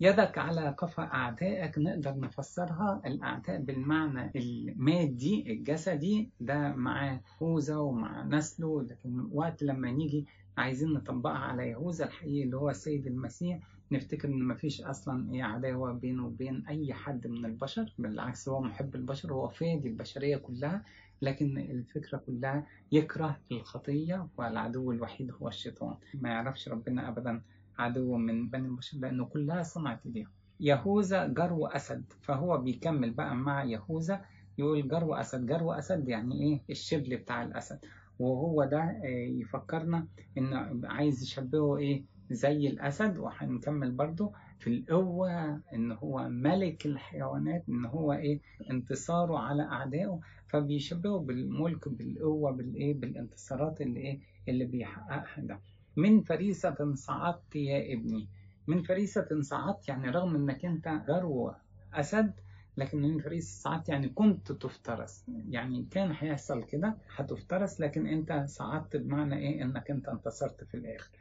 [0.00, 6.30] يدك على قفا أعدائك نقدر نفسرها الأعداء بالمعنى المادي الجسدي.
[6.40, 10.26] ده مع يهوذا ومع نسله لكن وقت لما نيجي
[10.58, 13.58] عايزين نطبقها على يهوذا الحقيقي اللي هو السيد المسيح
[13.92, 18.94] نفتكر إن مفيش أصلا إيه عداوة بينه وبين أي حد من البشر بالعكس هو محب
[18.94, 20.84] البشر هو فادي البشرية كلها
[21.22, 25.94] لكن الفكرة كلها يكره الخطية والعدو الوحيد هو الشيطان.
[26.14, 27.42] ما يعرفش ربنا أبدا
[27.78, 30.28] عدو من بني البشر لأنه كلها صنعت إيديهم.
[30.60, 34.24] يهوذا جرو أسد فهو بيكمل بقى مع يهوذا
[34.58, 37.78] يقول جرو أسد جرو أسد يعني إيه؟ الشبل بتاع الأسد.
[38.18, 39.00] وهو ده
[39.40, 40.06] يفكرنا
[40.38, 43.18] إن عايز يشبهه إيه؟ زي الأسد.
[43.18, 50.20] وهنكمل برضو في القوة إن هو ملك الحيوانات إن هو إيه؟ انتصاره على أعدائه.
[50.48, 55.60] فبيشبهه بالملك بالقوة بالإيه؟ بالانتصارات اللي إيه؟ اللي بيحققها ده.
[55.98, 58.28] من فريسة صعدت يا ابني.
[58.66, 61.54] من فريسة صعدت يعني رغم إنك أنت جرو
[61.94, 62.32] أسد
[62.76, 65.24] لكن من فريسة صعدت يعني كنت تفترس.
[65.48, 71.18] يعني كان هيحصل كده هتفترس لكن أنت صعدت بمعنى إيه؟ إنك أنت انتصرت في الآخر.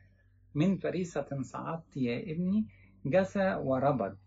[0.56, 2.66] من فريسة صعدت يا ابني
[3.06, 4.18] جسى وربد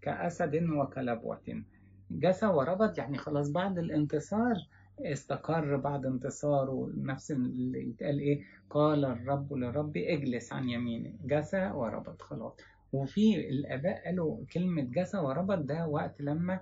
[0.00, 1.62] كأسد وكلبوة.
[2.10, 4.56] جسى وربد يعني خلاص بعد الانتصار
[5.04, 12.22] استقر بعد انتصاره نفس اللي يتقال إيه قال الرب للرب اجلس عن يميني جسى وربط
[12.22, 12.52] خلاص.
[12.92, 16.60] وفي الآباء قالوا كلمة جسى وربط ده وقت لما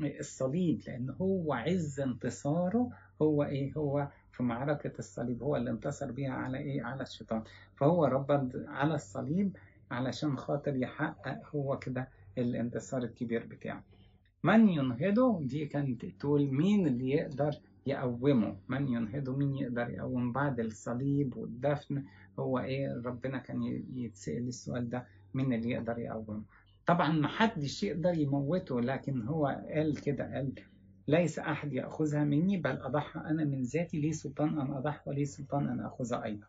[0.00, 2.90] الصليب لأن هو عز انتصاره
[3.22, 7.42] هو إيه هو في معركة الصليب هو اللي انتصر بيها على إيه على الشيطان.
[7.76, 9.56] فهو ربط على الصليب
[9.90, 13.84] علشان خاطر يحقق هو كده الانتصار الكبير بتاعه.
[14.44, 17.52] من ينهضه؟ دي كانت تقول مين اللي يقدر
[17.86, 18.56] يقومه.
[18.68, 22.04] من ينهضه مين يقدر يقوم بعد الصليب والدفن.
[22.38, 23.62] هو إيه؟ ربنا كان
[23.94, 26.42] يتسأل السؤال ده مين اللي يقدر يقومه؟
[26.86, 30.52] طبعا ما حدش يقدر يموته لكن هو قال كده قال
[31.08, 35.68] ليس أحد يأخذها مني بل أضحى أنا من ذاتي لي سلطان أن أضحى ولي سلطان
[35.68, 36.46] أن أخذها أيضا.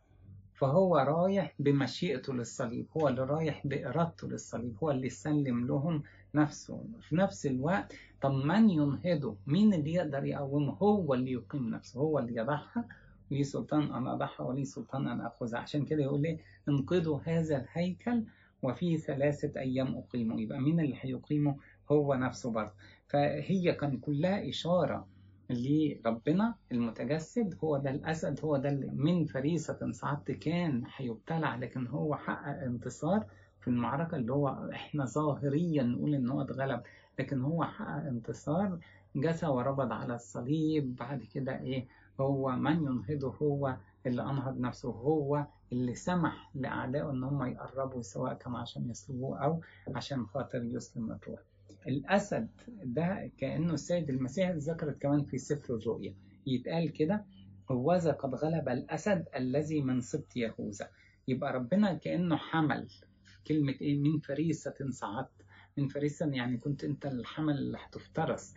[0.54, 6.04] فهو رايح بمشيئته للصليب هو اللي رايح بإرادته للصليب هو اللي سلم لهم
[6.36, 6.84] نفسه.
[7.02, 12.20] في نفس الوقت طب من ينهضه مين اللي يقدر يقومه؟ هو اللي يقيم نفسه هو
[12.20, 12.84] اللي يضحى.
[13.32, 16.38] لي سلطان أن أضحى ولي سلطان أن أخذ عشان كده يقول إيه؟
[16.70, 18.24] انقذوا هذا الهيكل
[18.64, 20.42] وفي ثلاثة أيام أقيمه.
[20.42, 21.56] يبقى مين اللي هيقيمه؟
[21.92, 22.72] هو نفسه برضه.
[23.10, 25.08] فهي كان كلها إشارة
[25.50, 27.56] لربنا المتجسد.
[27.64, 33.26] هو ده الأسد هو ده من فريسة صعدت كان هيبتلع لكن هو حقق انتصار.
[33.62, 36.82] في المعركة اللي هو إحنا ظاهريا نقول إن هو اتغلب
[37.20, 38.80] لكن هو حقق انتصار
[39.16, 41.88] جثى وربض على الصليب بعد كده إيه
[42.20, 48.34] هو من ينهضه هو اللي أنهض نفسه هو اللي سمح لأعدائه إن هم يقربوا سواء
[48.34, 49.62] كان عشان يصلبوه أو
[49.96, 51.40] عشان خاطر يسلم الروح
[51.88, 52.50] الأسد
[52.84, 56.14] ده كأنه السيد المسيح ذكرت كمان في سفر الرؤيا.
[56.48, 57.26] يتقال كده
[57.72, 60.88] هوذا قد غلب الأسد الذي من سبط يهوذا.
[61.28, 62.88] يبقى ربنا كأنه حمل
[63.48, 65.30] كلمة إيه؟ من فريسة صعدت
[65.78, 68.54] من فريسة يعني كنت أنت الحمل اللي هتفترس.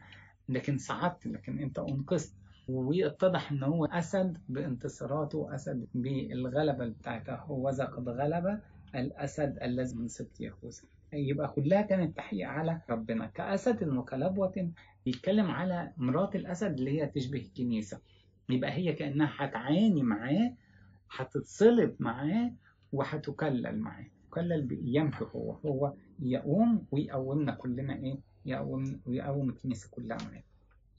[0.49, 2.33] لكن صعدت لكن أنت أنقذت.
[2.68, 8.61] واتضح إن هو أسد بانتصاراته أسد بالغلبة بتاعته هوذا قد غلب
[8.94, 13.27] الأسد الذي من سبط يهوذا يبقى كلها كانت تحقيق على ربنا.
[13.27, 14.70] كأسد وكلبوة
[15.05, 18.01] بيتكلم على مرات الأسد اللي هي تشبه الكنيسة.
[18.49, 20.55] يبقى هي كأنها هتعاني معاه
[21.11, 22.53] هتتصلب معاه
[22.92, 24.07] وهتكلل معاه.
[24.35, 25.92] تكلل بقيامته هو هو
[26.23, 30.42] يقوم ويقومنا كلنا إيه؟ يقوم ويقوم الكنيسة كلها معاه.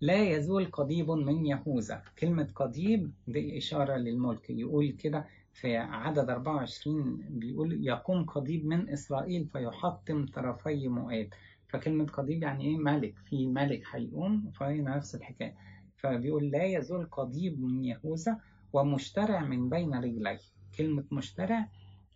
[0.01, 2.01] لا يزول قضيب من يهوذا.
[2.19, 4.49] كلمة قضيب دي إشارة للملك.
[4.49, 11.29] يقول كده في عدد 24 بيقول يقوم قضيب من إسرائيل فيحطم طرفي مؤاب
[11.67, 13.15] فكلمة قضيب يعني إيه؟ ملك.
[13.29, 15.55] في ملك هيقوم فهي نفس الحكاية.
[15.97, 18.37] فبيقول لا يزول قضيب من يهوذا
[18.73, 20.39] ومشترع من بين رجليه.
[20.77, 21.67] كلمة مشترع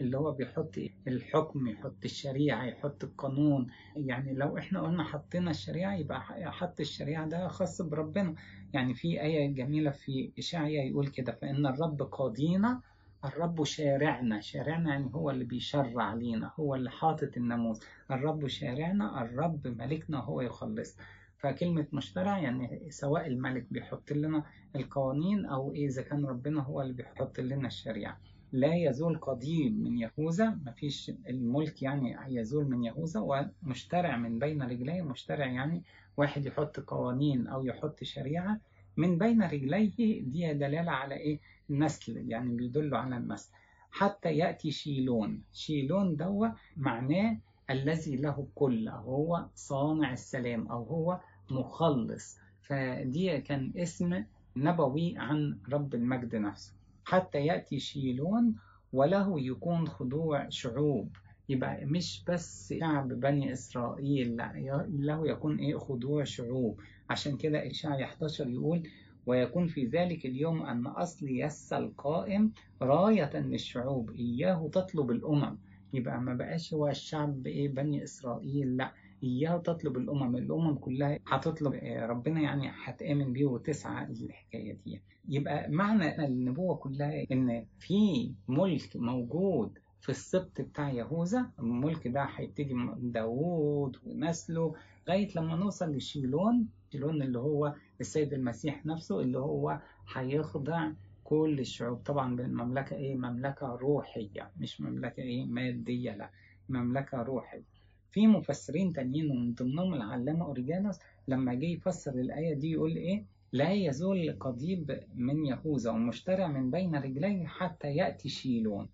[0.02, 0.76] اللي هو بيحط
[1.08, 3.68] الحكم يحط الشريعة يحط القانون.
[3.96, 8.36] يعني لو إحنا قلنا حطينا الشريعة يبقى حط الشريعة ده خاص بربنا.
[8.74, 12.82] يعني في آية جميلة في إشعيا يقول كده فإن الرب قاضينا
[13.26, 14.42] الرب شارعنا.
[14.42, 17.80] شارعنا يعني هو اللي بيشرع لينا هو اللي حاطط الناموس.
[18.12, 20.98] الرب شارعنا الرب ملكنا هو يخلص.
[21.38, 24.44] فكلمة مشترع يعني سواء الملك بيحط لنا
[24.76, 28.18] القوانين أو إذا كان ربنا هو اللي بيحط لنا الشريعة.
[28.52, 33.20] لا يزول قديم من يهوذا مفيش الملك يعني يزول من يهوذا
[33.64, 35.84] ومشترع من بين رجليه مشترع يعني
[36.18, 38.60] واحد يحط قوانين أو يحط شريعة
[38.98, 43.52] من بين رجليه دي دلالة على إيه؟ النسل يعني بيدل على النسل.
[43.92, 45.42] حتى يأتي شيلون.
[45.54, 47.38] شيلون دوا معناه
[47.70, 51.20] الذي له كل هو صانع السلام أو هو
[51.52, 52.38] مخلص.
[52.62, 54.24] فدي كان اسم
[54.56, 56.79] نبوي عن رب المجد نفسه.
[57.10, 58.56] حتى يأتي شيلون
[58.94, 61.16] وله يكون خضوع شعوب.
[61.50, 66.80] يبقى مش بس شعب بني إسرائيل لا له يكون إيه خضوع شعوب.
[67.10, 68.84] عشان كده إشعيا 11 يقول
[69.26, 75.58] ويكون في ذلك اليوم أن أصل يس القائم راية للشعوب إياه تطلب الأمم.
[75.94, 78.92] يبقى ما بقاش هو الشعب إيه بني إسرائيل لا.
[79.24, 81.74] إياه تطلب الأمم الأمم كلها هتطلب
[82.10, 85.02] ربنا يعني هتآمن بيه وتسعى للحكاية دي.
[85.30, 91.52] يبقى معنى النبوة كلها إن في ملك موجود في السبط بتاع يهوذا.
[91.60, 94.76] الملك ده هيبتدي داوود ونسله
[95.08, 96.68] لغاية لما نوصل لشيلون.
[96.92, 99.80] شيلون اللي هو السيد المسيح نفسه اللي هو
[100.14, 100.92] هيخضع
[101.24, 101.98] كل الشعوب.
[101.98, 106.30] طبعا بالمملكة إيه؟ مملكة روحية مش مملكة إيه؟ مادية لا
[106.70, 107.79] مملكة روحية.
[108.12, 113.72] في مفسرين تانيين ومن ضمنهم العلامة أوريجانوس لما جه يفسر الآية دي يقول إيه؟ لا
[113.72, 118.88] يزول قضيب من يهوذا ومشترع من بين رجليه حتى يأتي شيلون.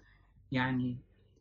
[0.51, 0.97] يعني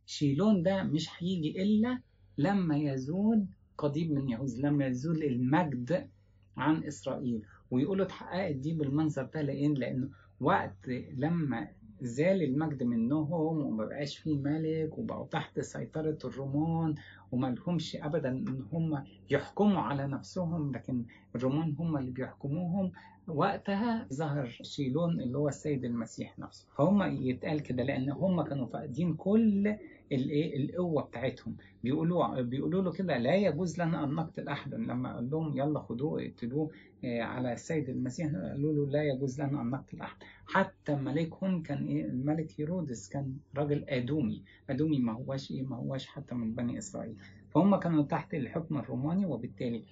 [0.06, 1.98] شيلون ده مش هيجي إلا
[2.38, 3.44] لما يزول
[3.78, 6.08] قضيب من يهوذا لما يزول المجد
[6.56, 7.42] عن إسرائيل.
[7.70, 10.08] ويقولوا اتحققت دي بالمنظر ده لأن؟ لأنه
[10.40, 11.68] وقت لما
[12.00, 16.94] زال المجد منهم وما بقاش فيه ملك وبقوا تحت سيطرة الرومان
[17.34, 21.04] وما لهمش أبدا إن هم يحكموا على نفسهم لكن
[21.36, 22.92] الرومان هم اللي بيحكموهم.
[23.28, 26.66] وقتها ظهر شيلون اللي هو السيد المسيح نفسه.
[26.76, 29.74] فهم يتقال كده لأن هم كانوا فاقدين كل
[30.12, 31.56] الايه القوة بتاعتهم.
[31.84, 34.76] بيقولوا بيقولوا له كده لا يجوز لنا أن نقتل احدا.
[34.76, 36.70] لما قال لهم يلا خدوه اقتلوه
[37.04, 40.16] على السيد المسيح قالوا له لا يجوز لنا أن نقتل أحد.
[40.46, 46.06] حتى ملكهم كان إيه الملك هيرودس كان راجل ادومي ادومي ما هواش إيه ما هواش
[46.06, 47.16] حتى من بني إسرائيل.
[47.54, 49.82] فهم كانوا تحت الحكم الروماني وبالتالي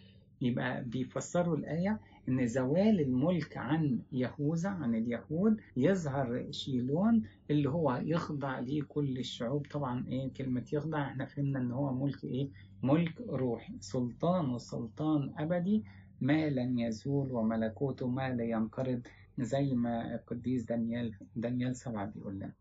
[0.41, 8.59] يبقى بيفسروا الآية إن زوال الملك عن يهوذا عن اليهود يظهر شيلون اللي هو يخضع
[8.59, 9.67] ليه كل الشعوب.
[9.71, 12.49] طبعا إيه كلمة يخضع؟ إحنا فهمنا إن هو ملك إيه؟
[12.83, 15.85] ملك روحي سلطان وسلطان أبدي.
[16.21, 19.03] ما لن يزول وملكوته ما لا ينقرض
[19.39, 22.53] زي ما القديس دانيال دانيال سبعة بيقول لنا.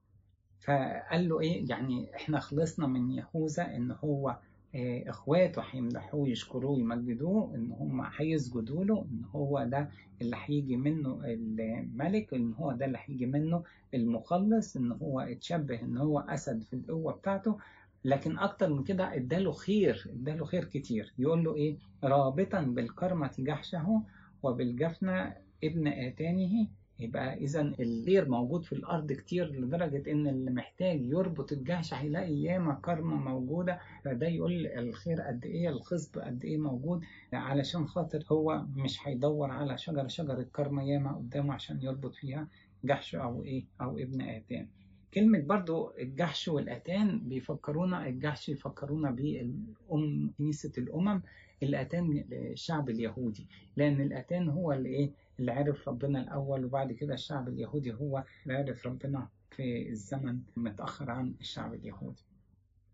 [0.60, 7.56] فقال له إيه؟ يعني إحنا خلصنا من يهوذا إن هو إيه اخواته هيمدحوه يشكروه يمجدوه
[7.56, 9.90] إن هم هيسجدوا له إن هو ده
[10.22, 13.64] اللي هيجي منه الملك إن هو ده اللي هيجي منه
[13.94, 17.58] المخلص إن هو اتشبه إن هو أسد في القوة بتاعته.
[18.06, 21.14] لكن أكتر من كده إداله خير إداله خير كتير.
[21.20, 24.02] يقول له إيه؟ رابطا بالكرمة جحشه
[24.44, 26.68] وبالجفنة ابن آتانه
[27.02, 32.74] يبقى إذا الخير موجود في الأرض كتير لدرجة إن اللي محتاج يربط الجحش هيلاقي ياما
[32.86, 37.02] كرمة موجودة فده يقول الخير قد إيه الخصب قد إيه موجود
[37.34, 42.48] علشان خاطر هو مش هيدور على شجرة شجرة كرمة ياما قدامه عشان يربط فيها
[42.84, 44.68] جحش أو إيه أو ابن آتان.
[45.14, 51.22] كلمة برضو الجحش والأتان بيفكرونا الجحش يفكرونا بالأم كنيسة الأمم
[51.64, 53.48] الأتان الشعب اليهودي
[53.78, 55.12] لأن الأتان هو اللي إيه
[55.42, 61.12] اللي عرف ربنا الأول وبعد كده الشعب اليهودي هو اللي عرف ربنا في الزمن متأخر
[61.12, 62.24] عن الشعب اليهودي.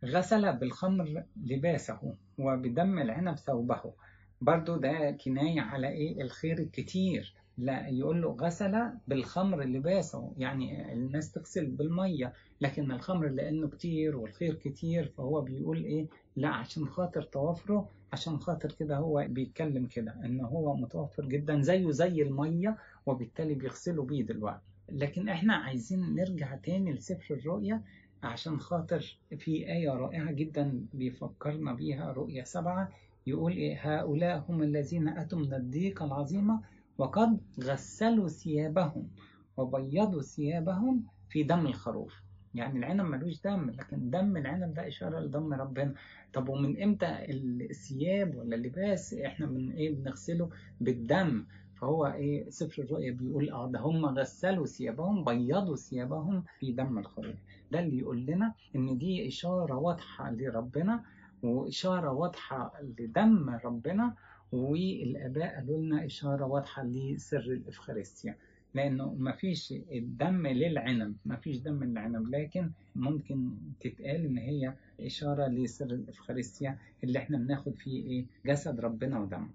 [0.06, 3.94] غسل بالخمر لباسه وبدم العنب ثوبه.
[4.42, 7.36] برضو ده كناية على إيه؟ الخير الكتير.
[7.58, 14.54] لا يقول له غسل بالخمر لباسه يعني الناس تغسل بالمية لكن الخمر لأنه كتير والخير
[14.54, 20.42] كتير فهو بيقول إيه؟ لا عشان خاطر توفره عشان خاطر كده هو بيتكلم كده إن
[20.42, 24.62] هو متوفر جدا زيه زي المية وبالتالي بيغسلوا بيه دلوقتي.
[24.90, 27.82] لكن إحنا عايزين نرجع تاني لسفر الرؤيا
[28.24, 32.90] عشان خاطر في آية رائعة جدا بيفكرنا بيها رؤيا سبعة
[33.28, 36.62] يقول إيه؟ هؤلاء هم الذين أتوا من الضيقة العظيمة
[36.98, 39.10] وقد غسلوا ثيابهم
[39.58, 42.14] وبيضوا ثيابهم في دم الخروف.
[42.56, 45.94] يعني العنب ملوش دم لكن دم العنب ده إشارة لدم ربنا.
[46.34, 47.26] طب ومن إمتى
[47.70, 50.50] الثياب ولا اللباس إحنا من إيه بنغسله؟
[50.82, 51.46] بالدم.
[51.82, 57.36] فهو إيه سفر الرؤيا بيقول آه ده هم غسلوا ثيابهم بيضوا ثيابهم في دم الخروف.
[57.72, 61.04] ده اللي يقول لنا إن دي إشارة واضحة لربنا
[61.44, 64.14] وإشارة واضحة لدم ربنا
[64.52, 68.36] والآباء قالوا لنا إشارة واضحة لسر الإفخارستيا.
[68.74, 75.48] لأنه ما فيش الدم للعنب ما فيش دم للعنب لكن ممكن تتقال إن هي إشارة
[75.48, 79.50] لسر الإفخارستيا اللي إحنا بناخد فيه إيه؟ جسد ربنا ودمه.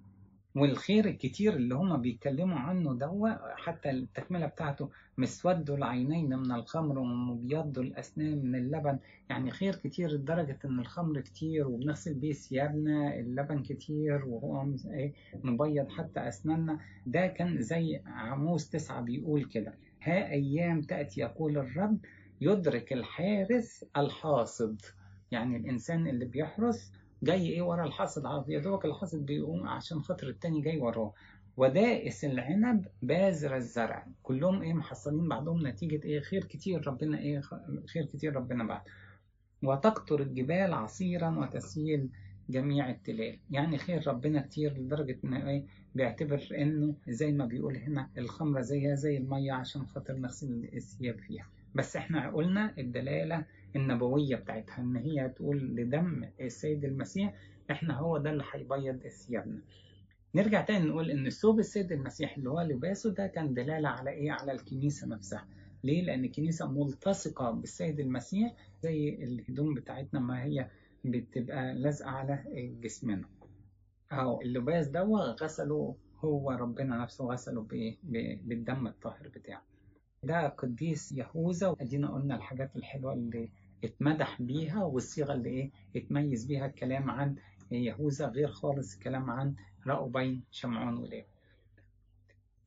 [0.56, 7.78] والخير الكتير اللي هما بيتكلموا عنه ده حتى التكملة بتاعته مسود العينين من الخمر ومبيض
[7.78, 8.98] الأسنان من اللبن.
[9.30, 15.12] يعني خير كتير لدرجة إن الخمر كتير وبنغسل بيه ثيابنا اللبن كتير وهو إيه
[15.44, 16.78] مبيض حتى أسناننا.
[17.06, 19.74] ده كان زي عموس تسعة بيقول كده.
[20.02, 21.98] ها أيام تأتي يقول الرب
[22.40, 24.80] يدرك الحارس الحاصد.
[25.30, 26.92] يعني الإنسان اللي بيحرس
[27.22, 31.12] جاي إيه ورا الحاصد عارف يا دوبك الحاصد بيقوم عشان خاطر التاني جاي وراه.
[31.56, 34.06] ودائس العنب بازر الزرع.
[34.22, 37.40] كلهم إيه محصلين بعضهم نتيجة إيه خير كتير ربنا إيه
[37.92, 38.80] خير كتير ربنا بعد.
[39.62, 42.08] وتقطر الجبال عصيرا وتسيل
[42.50, 43.38] جميع التلال.
[43.50, 45.64] يعني خير ربنا كتير لدرجة ان إيه
[45.94, 51.46] بيعتبر إنه زي ما بيقول هنا الخمرة زيها زي المية عشان خاطر نغسل الثياب فيها.
[51.74, 53.44] بس إحنا قلنا الدلالة
[53.76, 57.34] النبوية بتاعتها إن هي تقول لدم السيد المسيح
[57.70, 59.60] إحنا هو ده اللي هيبيض ثيابنا.
[60.34, 64.30] نرجع تاني نقول إن ثوب السيد المسيح اللي هو لباسه ده كان دلالة على إيه؟
[64.32, 65.46] على الكنيسة نفسها.
[65.84, 70.68] ليه؟ لأن الكنيسة ملتصقة بالسيد المسيح زي الهدوم بتاعتنا ما هي
[71.04, 72.44] بتبقى لازقة على
[72.82, 73.28] جسمنا.
[74.12, 75.02] أهو اللباس ده
[75.42, 77.96] غسله هو ربنا نفسه غسله بإيه؟
[78.44, 79.62] بالدم الطاهر بتاعه.
[80.24, 83.50] ده قديس يهوذا وأدينا قلنا الحاجات الحلوة اللي
[83.84, 87.36] اتمدح بيها والصيغة اللي إيه اتميز بيها الكلام عن
[87.70, 89.54] يهوذا غير خالص الكلام عن
[89.86, 91.24] رأوبين شمعون وليه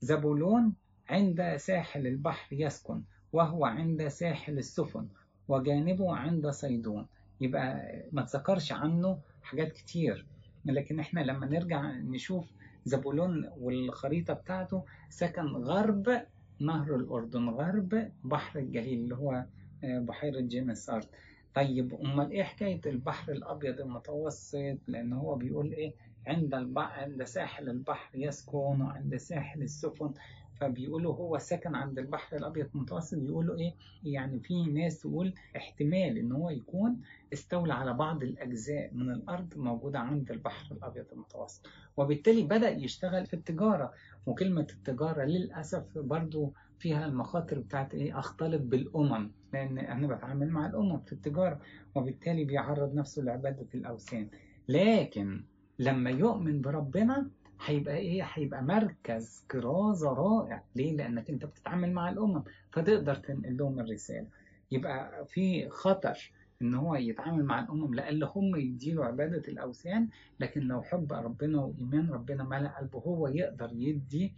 [0.01, 0.73] زبولون
[1.09, 3.01] عند ساحل البحر يسكن
[3.33, 5.07] وهو عند ساحل السفن
[5.47, 7.05] وجانبه عند صيدون.
[7.41, 10.25] يبقى ما تذكرش عنه حاجات كتير
[10.65, 12.45] لكن إحنا لما نرجع نشوف
[12.85, 16.21] زبولون والخريطة بتاعته سكن غرب
[16.59, 19.45] نهر الأردن غرب بحر الجليل اللي هو
[19.85, 21.09] بحيرة جينيسارت
[21.55, 25.93] طيب أمال إيه حكاية البحر الأبيض المتوسط؟ لأن هو بيقول إيه؟
[26.27, 26.79] عند الب...
[26.79, 30.13] عند ساحل البحر يسكن وعند ساحل السفن.
[30.59, 33.17] فبيقولوا هو ساكن عند البحر الأبيض المتوسط.
[33.17, 33.73] بيقولوا إيه؟
[34.03, 37.01] يعني في ناس تقول احتمال إن هو يكون
[37.33, 41.67] استولى على بعض الأجزاء من الأرض موجودة عند البحر الأبيض المتوسط.
[41.97, 43.93] وبالتالي بدأ يشتغل في التجارة.
[44.25, 49.31] وكلمة التجارة للأسف برضو فيها المخاطر بتاعت إيه؟ أختلط بالأمم.
[49.55, 51.59] لأن أنا بتعامل مع الأمم في التجارة
[51.95, 54.27] وبالتالي بيعرض نفسه لعبادة الأوثان.
[54.69, 55.43] لكن
[55.79, 57.29] لما يؤمن بربنا
[57.65, 60.63] هيبقى إيه؟ هيبقى مركز كرازة رائع.
[60.75, 64.27] ليه؟ لأنك أنت بتتعامل مع الأمم فتقدر تنقل لهم الرسالة.
[64.71, 66.31] يبقى في خطر
[66.61, 70.07] إن هو يتعامل مع الأمم لأن هم يديله عبادة الأوثان
[70.39, 74.33] لكن لو حب ربنا وإيمان ربنا ملأ قلبه هو يقدر يدي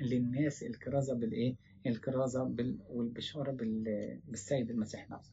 [0.00, 1.54] للناس الكرازة بالإيه؟
[1.86, 2.54] الكرازة.
[2.90, 3.84] والبشارة بال...
[4.28, 5.32] بالسيد المسيح نفسه.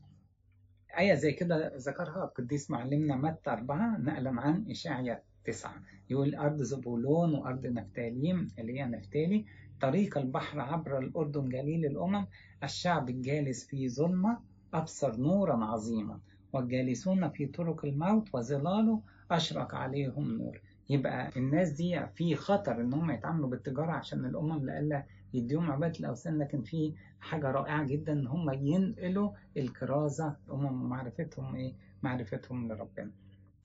[1.00, 5.82] آية زي كده ذكرها القديس معلمنا متى أربعة؟ نقلا عن إشعيا تسعة.
[6.10, 9.46] يقول أرض زبولون وأرض نفتاليم اللي هي نفتالي.
[9.82, 12.26] طريق البحر عبر الأردن جليل الأمم.
[12.64, 14.40] الشعب الجالس في ظلمة.
[14.74, 16.20] أبصر نورا عظيما.
[16.54, 19.02] والجالسون في طرق الموت وظلاله.
[19.32, 20.62] أشرق عليهم نور.
[20.90, 26.38] يبقى الناس دي في خطر إن هم يتعاملوا بالتجارة عشان الأمم لألا يديهم عبادة الأوثان
[26.38, 31.74] لكن في حاجة رائعة جدا إن هم ينقلوا الكرازة الامم ومعرفتهم إيه؟
[32.04, 33.12] معرفتهم لربنا.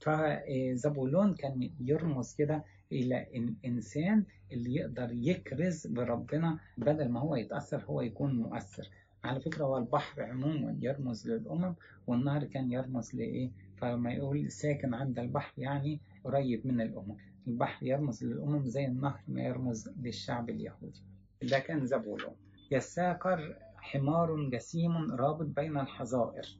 [0.01, 8.01] فزبولون كان يرمز كده إلى الانسان اللي يقدر يكرز بربنا بدل ما هو يتأثر هو
[8.01, 8.91] يكون مؤثر.
[9.25, 11.75] على فكرة هو البحر عموما يرمز للأمم
[12.07, 17.17] والنهر كان يرمز لإيه؟ فلما يقول ساكن عند البحر يعني قريب من الأمم.
[17.49, 21.03] البحر يرمز للأمم زي النهر ما يرمز للشعب اليهودي.
[21.47, 22.35] ده كان زبولون
[22.71, 26.59] يساكر حمار جسيم رابط بين الحظائر.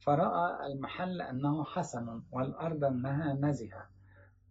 [0.00, 3.86] فرأى المحل أنه حسن والأرض أنها نزهة.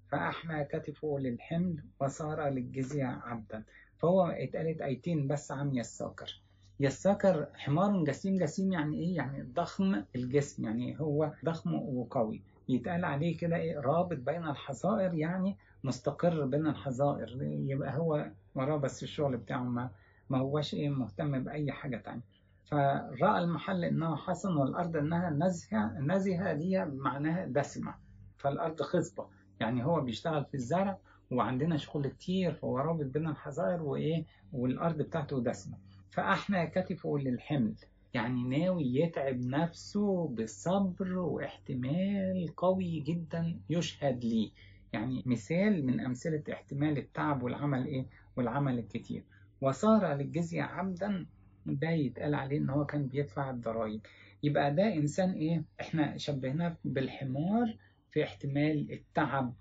[0.07, 3.63] فأحمى كتفه للحمل وصار للجزية عبدا.
[3.97, 6.41] فهو اتقالت آيتين بس عن يساكر
[6.79, 10.63] يساكر حمار جسيم جسيم يعني إيه؟ يعني ضخم الجسم.
[10.65, 12.41] يعني هو ضخم وقوي.
[12.69, 17.37] يتقال عليه كده إيه؟ رابط بين الحظائر يعني مستقر بين الحظائر.
[17.41, 19.89] يبقى هو وراه بس الشغل بتاعه ما
[20.29, 22.21] ما هوش إيه مهتم بأي حاجة تانية.
[22.65, 27.93] فرأى المحل انه حسن والأرض إنها نزهة نزهة دي معناها دسمة.
[28.37, 29.27] فالأرض خصبة.
[29.59, 30.97] يعني هو بيشتغل في الزرع
[31.31, 35.77] وعندنا شغل كتير فهو رابط بين الحظائر وإيه والأرض بتاعته دسمة.
[36.11, 37.75] فأحنى كتفه للحمل.
[38.13, 44.51] يعني ناوي يتعب نفسه بصبر واحتمال قوي جدا يشهد ليه.
[44.93, 48.05] يعني مثال من أمثلة احتمال التعب والعمل إيه؟
[48.35, 49.23] والعمل الكتير.
[49.61, 51.25] وصار للجزية عبدا
[51.65, 54.01] ده يتقال عليه إن هو كان بيدفع الضرائب
[54.43, 57.77] يبقى ده إنسان إيه؟ إحنا شبهناه بالحمار
[58.11, 59.53] في احتمال التعب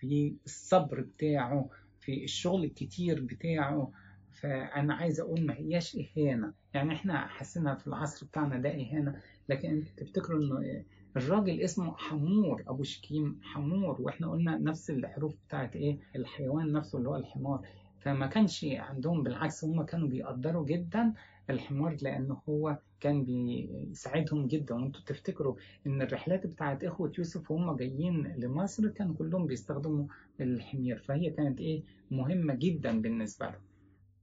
[0.00, 1.70] في الصبر بتاعه
[2.00, 3.92] في الشغل الكتير بتاعه.
[4.40, 6.52] فأنا عايز أقول ما هياش إهانة.
[6.74, 9.20] يعني إحنا حسينا في العصر بتاعنا ده إهانة.
[9.48, 10.84] لكن تفتكروا إنه
[11.16, 14.00] الراجل اسمه حمور أبو شكيم حمور.
[14.02, 17.66] وإحنا قلنا نفس الحروف بتاعت إيه؟ الحيوان نفسه اللي هو الحمار.
[18.04, 21.12] فما كانش عندهم بالعكس هم كانوا بيقدروا جدا
[21.50, 24.74] الحمار لأنه هو كان بيساعدهم جدا.
[24.74, 25.54] وأنتوا تفتكروا
[25.86, 30.06] إن الرحلات بتاعت إخوة يوسف وهم جايين لمصر كانوا كلهم بيستخدموا
[30.40, 33.62] الحمير فهي كانت إيه؟ مهمة جدا بالنسبة لهم.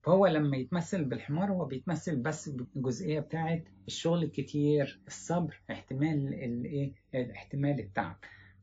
[0.03, 7.79] فهو لما يتمثل بالحمار هو بيتمثل بس بالجزئية بتاعت الشغل الكتير الصبر احتمال الايه احتمال
[7.79, 8.17] التعب.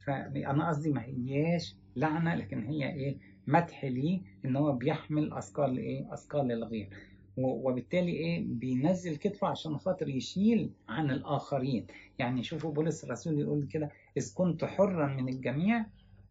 [0.07, 6.13] فأنا قصدي ما هياش لعنة لكن هي إيه؟ مدح ليه إن هو بيحمل اثقال إيه
[6.15, 6.89] اثقال الغير
[7.37, 11.87] وبالتالي إيه؟ بينزل كتفه عشان خاطر يشيل عن الآخرين.
[12.19, 15.87] يعني شوفوا بولس الرسول يقول كده إذ كنت حرا من الجميع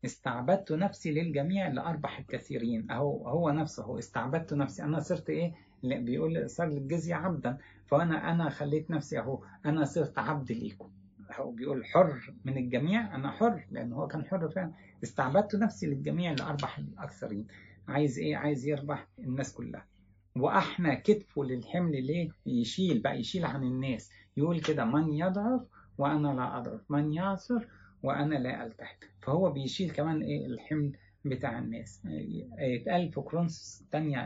[0.06, 2.92] استعبدت نفسي للجميع لأربح الكثيرين.
[2.92, 4.84] أهو هو نفسه هو استعبدت نفسي.
[4.84, 5.54] أنا صرت إيه؟
[5.84, 7.58] بيقول صار للجزية عبدا.
[7.86, 10.90] فأنا أنا خليت نفسي أهو أنا صرت عبد ليكم.
[11.36, 13.16] هو بيقول حر من الجميع.
[13.16, 14.72] أنا حر لأن هو كان حر فعلا.
[15.04, 17.48] استعبدت نفسي للجميع لأربح الأكثرين.
[17.88, 19.86] عايز إيه؟ عايز يربح الناس كلها.
[20.36, 24.12] وأحنى كتفه للحمل ليه؟ يشيل بقى يشيل عن الناس.
[24.38, 25.62] يقول كده من يضعف
[25.98, 26.82] وأنا لا أضعف.
[26.90, 27.68] من يعصر
[28.04, 28.98] وأنا لا ألتحق.
[29.22, 30.98] فهو بيشيل كمان إيه؟ الحمل
[31.30, 32.02] بتاع الناس.
[32.60, 34.20] اتقال في كرونس الثانية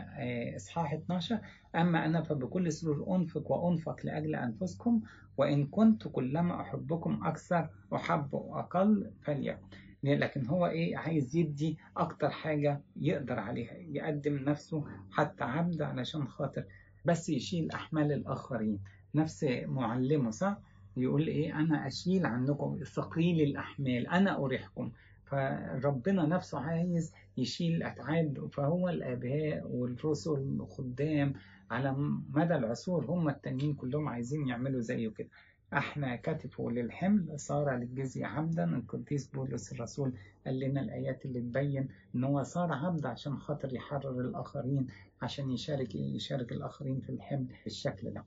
[0.55, 1.39] إصحاح 12
[1.75, 5.01] أما أنا فبكل سرور أنفق وأنفق لأجل أنفسكم
[5.37, 9.57] وإن كنت كلما أحبكم أكثر أحب أقل فليكن
[10.03, 16.63] لكن هو إيه؟ عايز يدي أكتر حاجة يقدر عليها يقدم نفسه حتى عبد علشان خاطر
[17.05, 18.79] بس يشيل أحمال الآخرين.
[19.15, 20.57] نفس معلمه صح؟
[20.97, 24.91] يقول إيه؟ أنا أشيل عنكم ثقيل الأحمال أنا أريحكم.
[25.35, 30.29] فربنا نفسه عايز يشيل الأتعاب فهو الآباء والرسل
[30.59, 31.33] والخدام
[31.71, 31.95] على
[32.29, 35.27] مدى العصور هم التانيين كلهم عايزين يعملوا زيه كده.
[35.73, 40.13] أحنا كتفوا للحمل صار للجزية عبدا القديس بولس الرسول
[40.45, 44.87] قال لنا الآيات اللي تبين إن هو صار عبد عشان خاطر يحرر الآخرين
[45.21, 48.23] عشان يشارك يشارك الآخرين في الحمل بالشكل ده.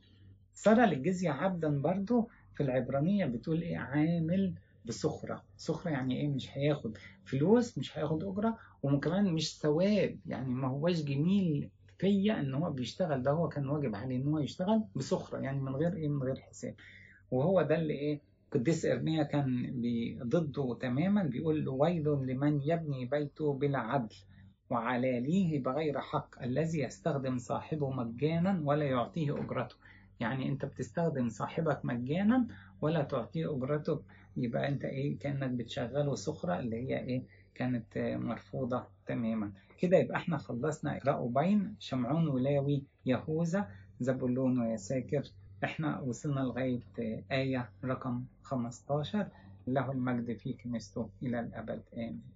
[0.55, 4.55] صار للجزية عبدا برضو في العبرانية بتقول إيه؟ عامل
[4.85, 5.43] بسخرة.
[5.57, 10.19] سخرة يعني إيه؟ مش هياخد فلوس مش هياخد أجرة وكمان مش ثواب.
[10.27, 13.23] يعني ما هواش جميل فيا إن هو بيشتغل.
[13.23, 16.37] ده هو كان واجب عليه إن هو يشتغل بسخرة يعني من غير إيه؟ من غير
[16.41, 16.75] حساب.
[17.31, 18.21] وهو ده اللي إيه؟
[18.53, 19.73] قديس إرميا كان
[20.23, 24.15] ضده تماما بيقول له ويل لمن يبني بيته بلا عدل
[24.71, 29.77] وعلاليه بغير حق الذي يستخدم صاحبه مجانا ولا يعطيه أجرته.
[30.21, 32.47] يعني أنت بتستخدم صاحبك مجانا
[32.81, 34.03] ولا تعطيه أجرته
[34.37, 37.23] يبقى أنت إيه كأنك بتشغله سخرة اللي هي إيه
[37.55, 39.53] كانت مرفوضة تماما.
[39.79, 43.69] كده يبقى إحنا خلصنا اقرأوا بين شمعون ولاوي يهوذا.
[44.01, 45.23] زبولون ويساكر
[45.65, 46.81] إحنا وصلنا لغاية
[47.33, 49.27] آية رقم 15
[49.67, 51.83] له المجد في كنيسته إلى الأبد.
[51.97, 52.34] آمين.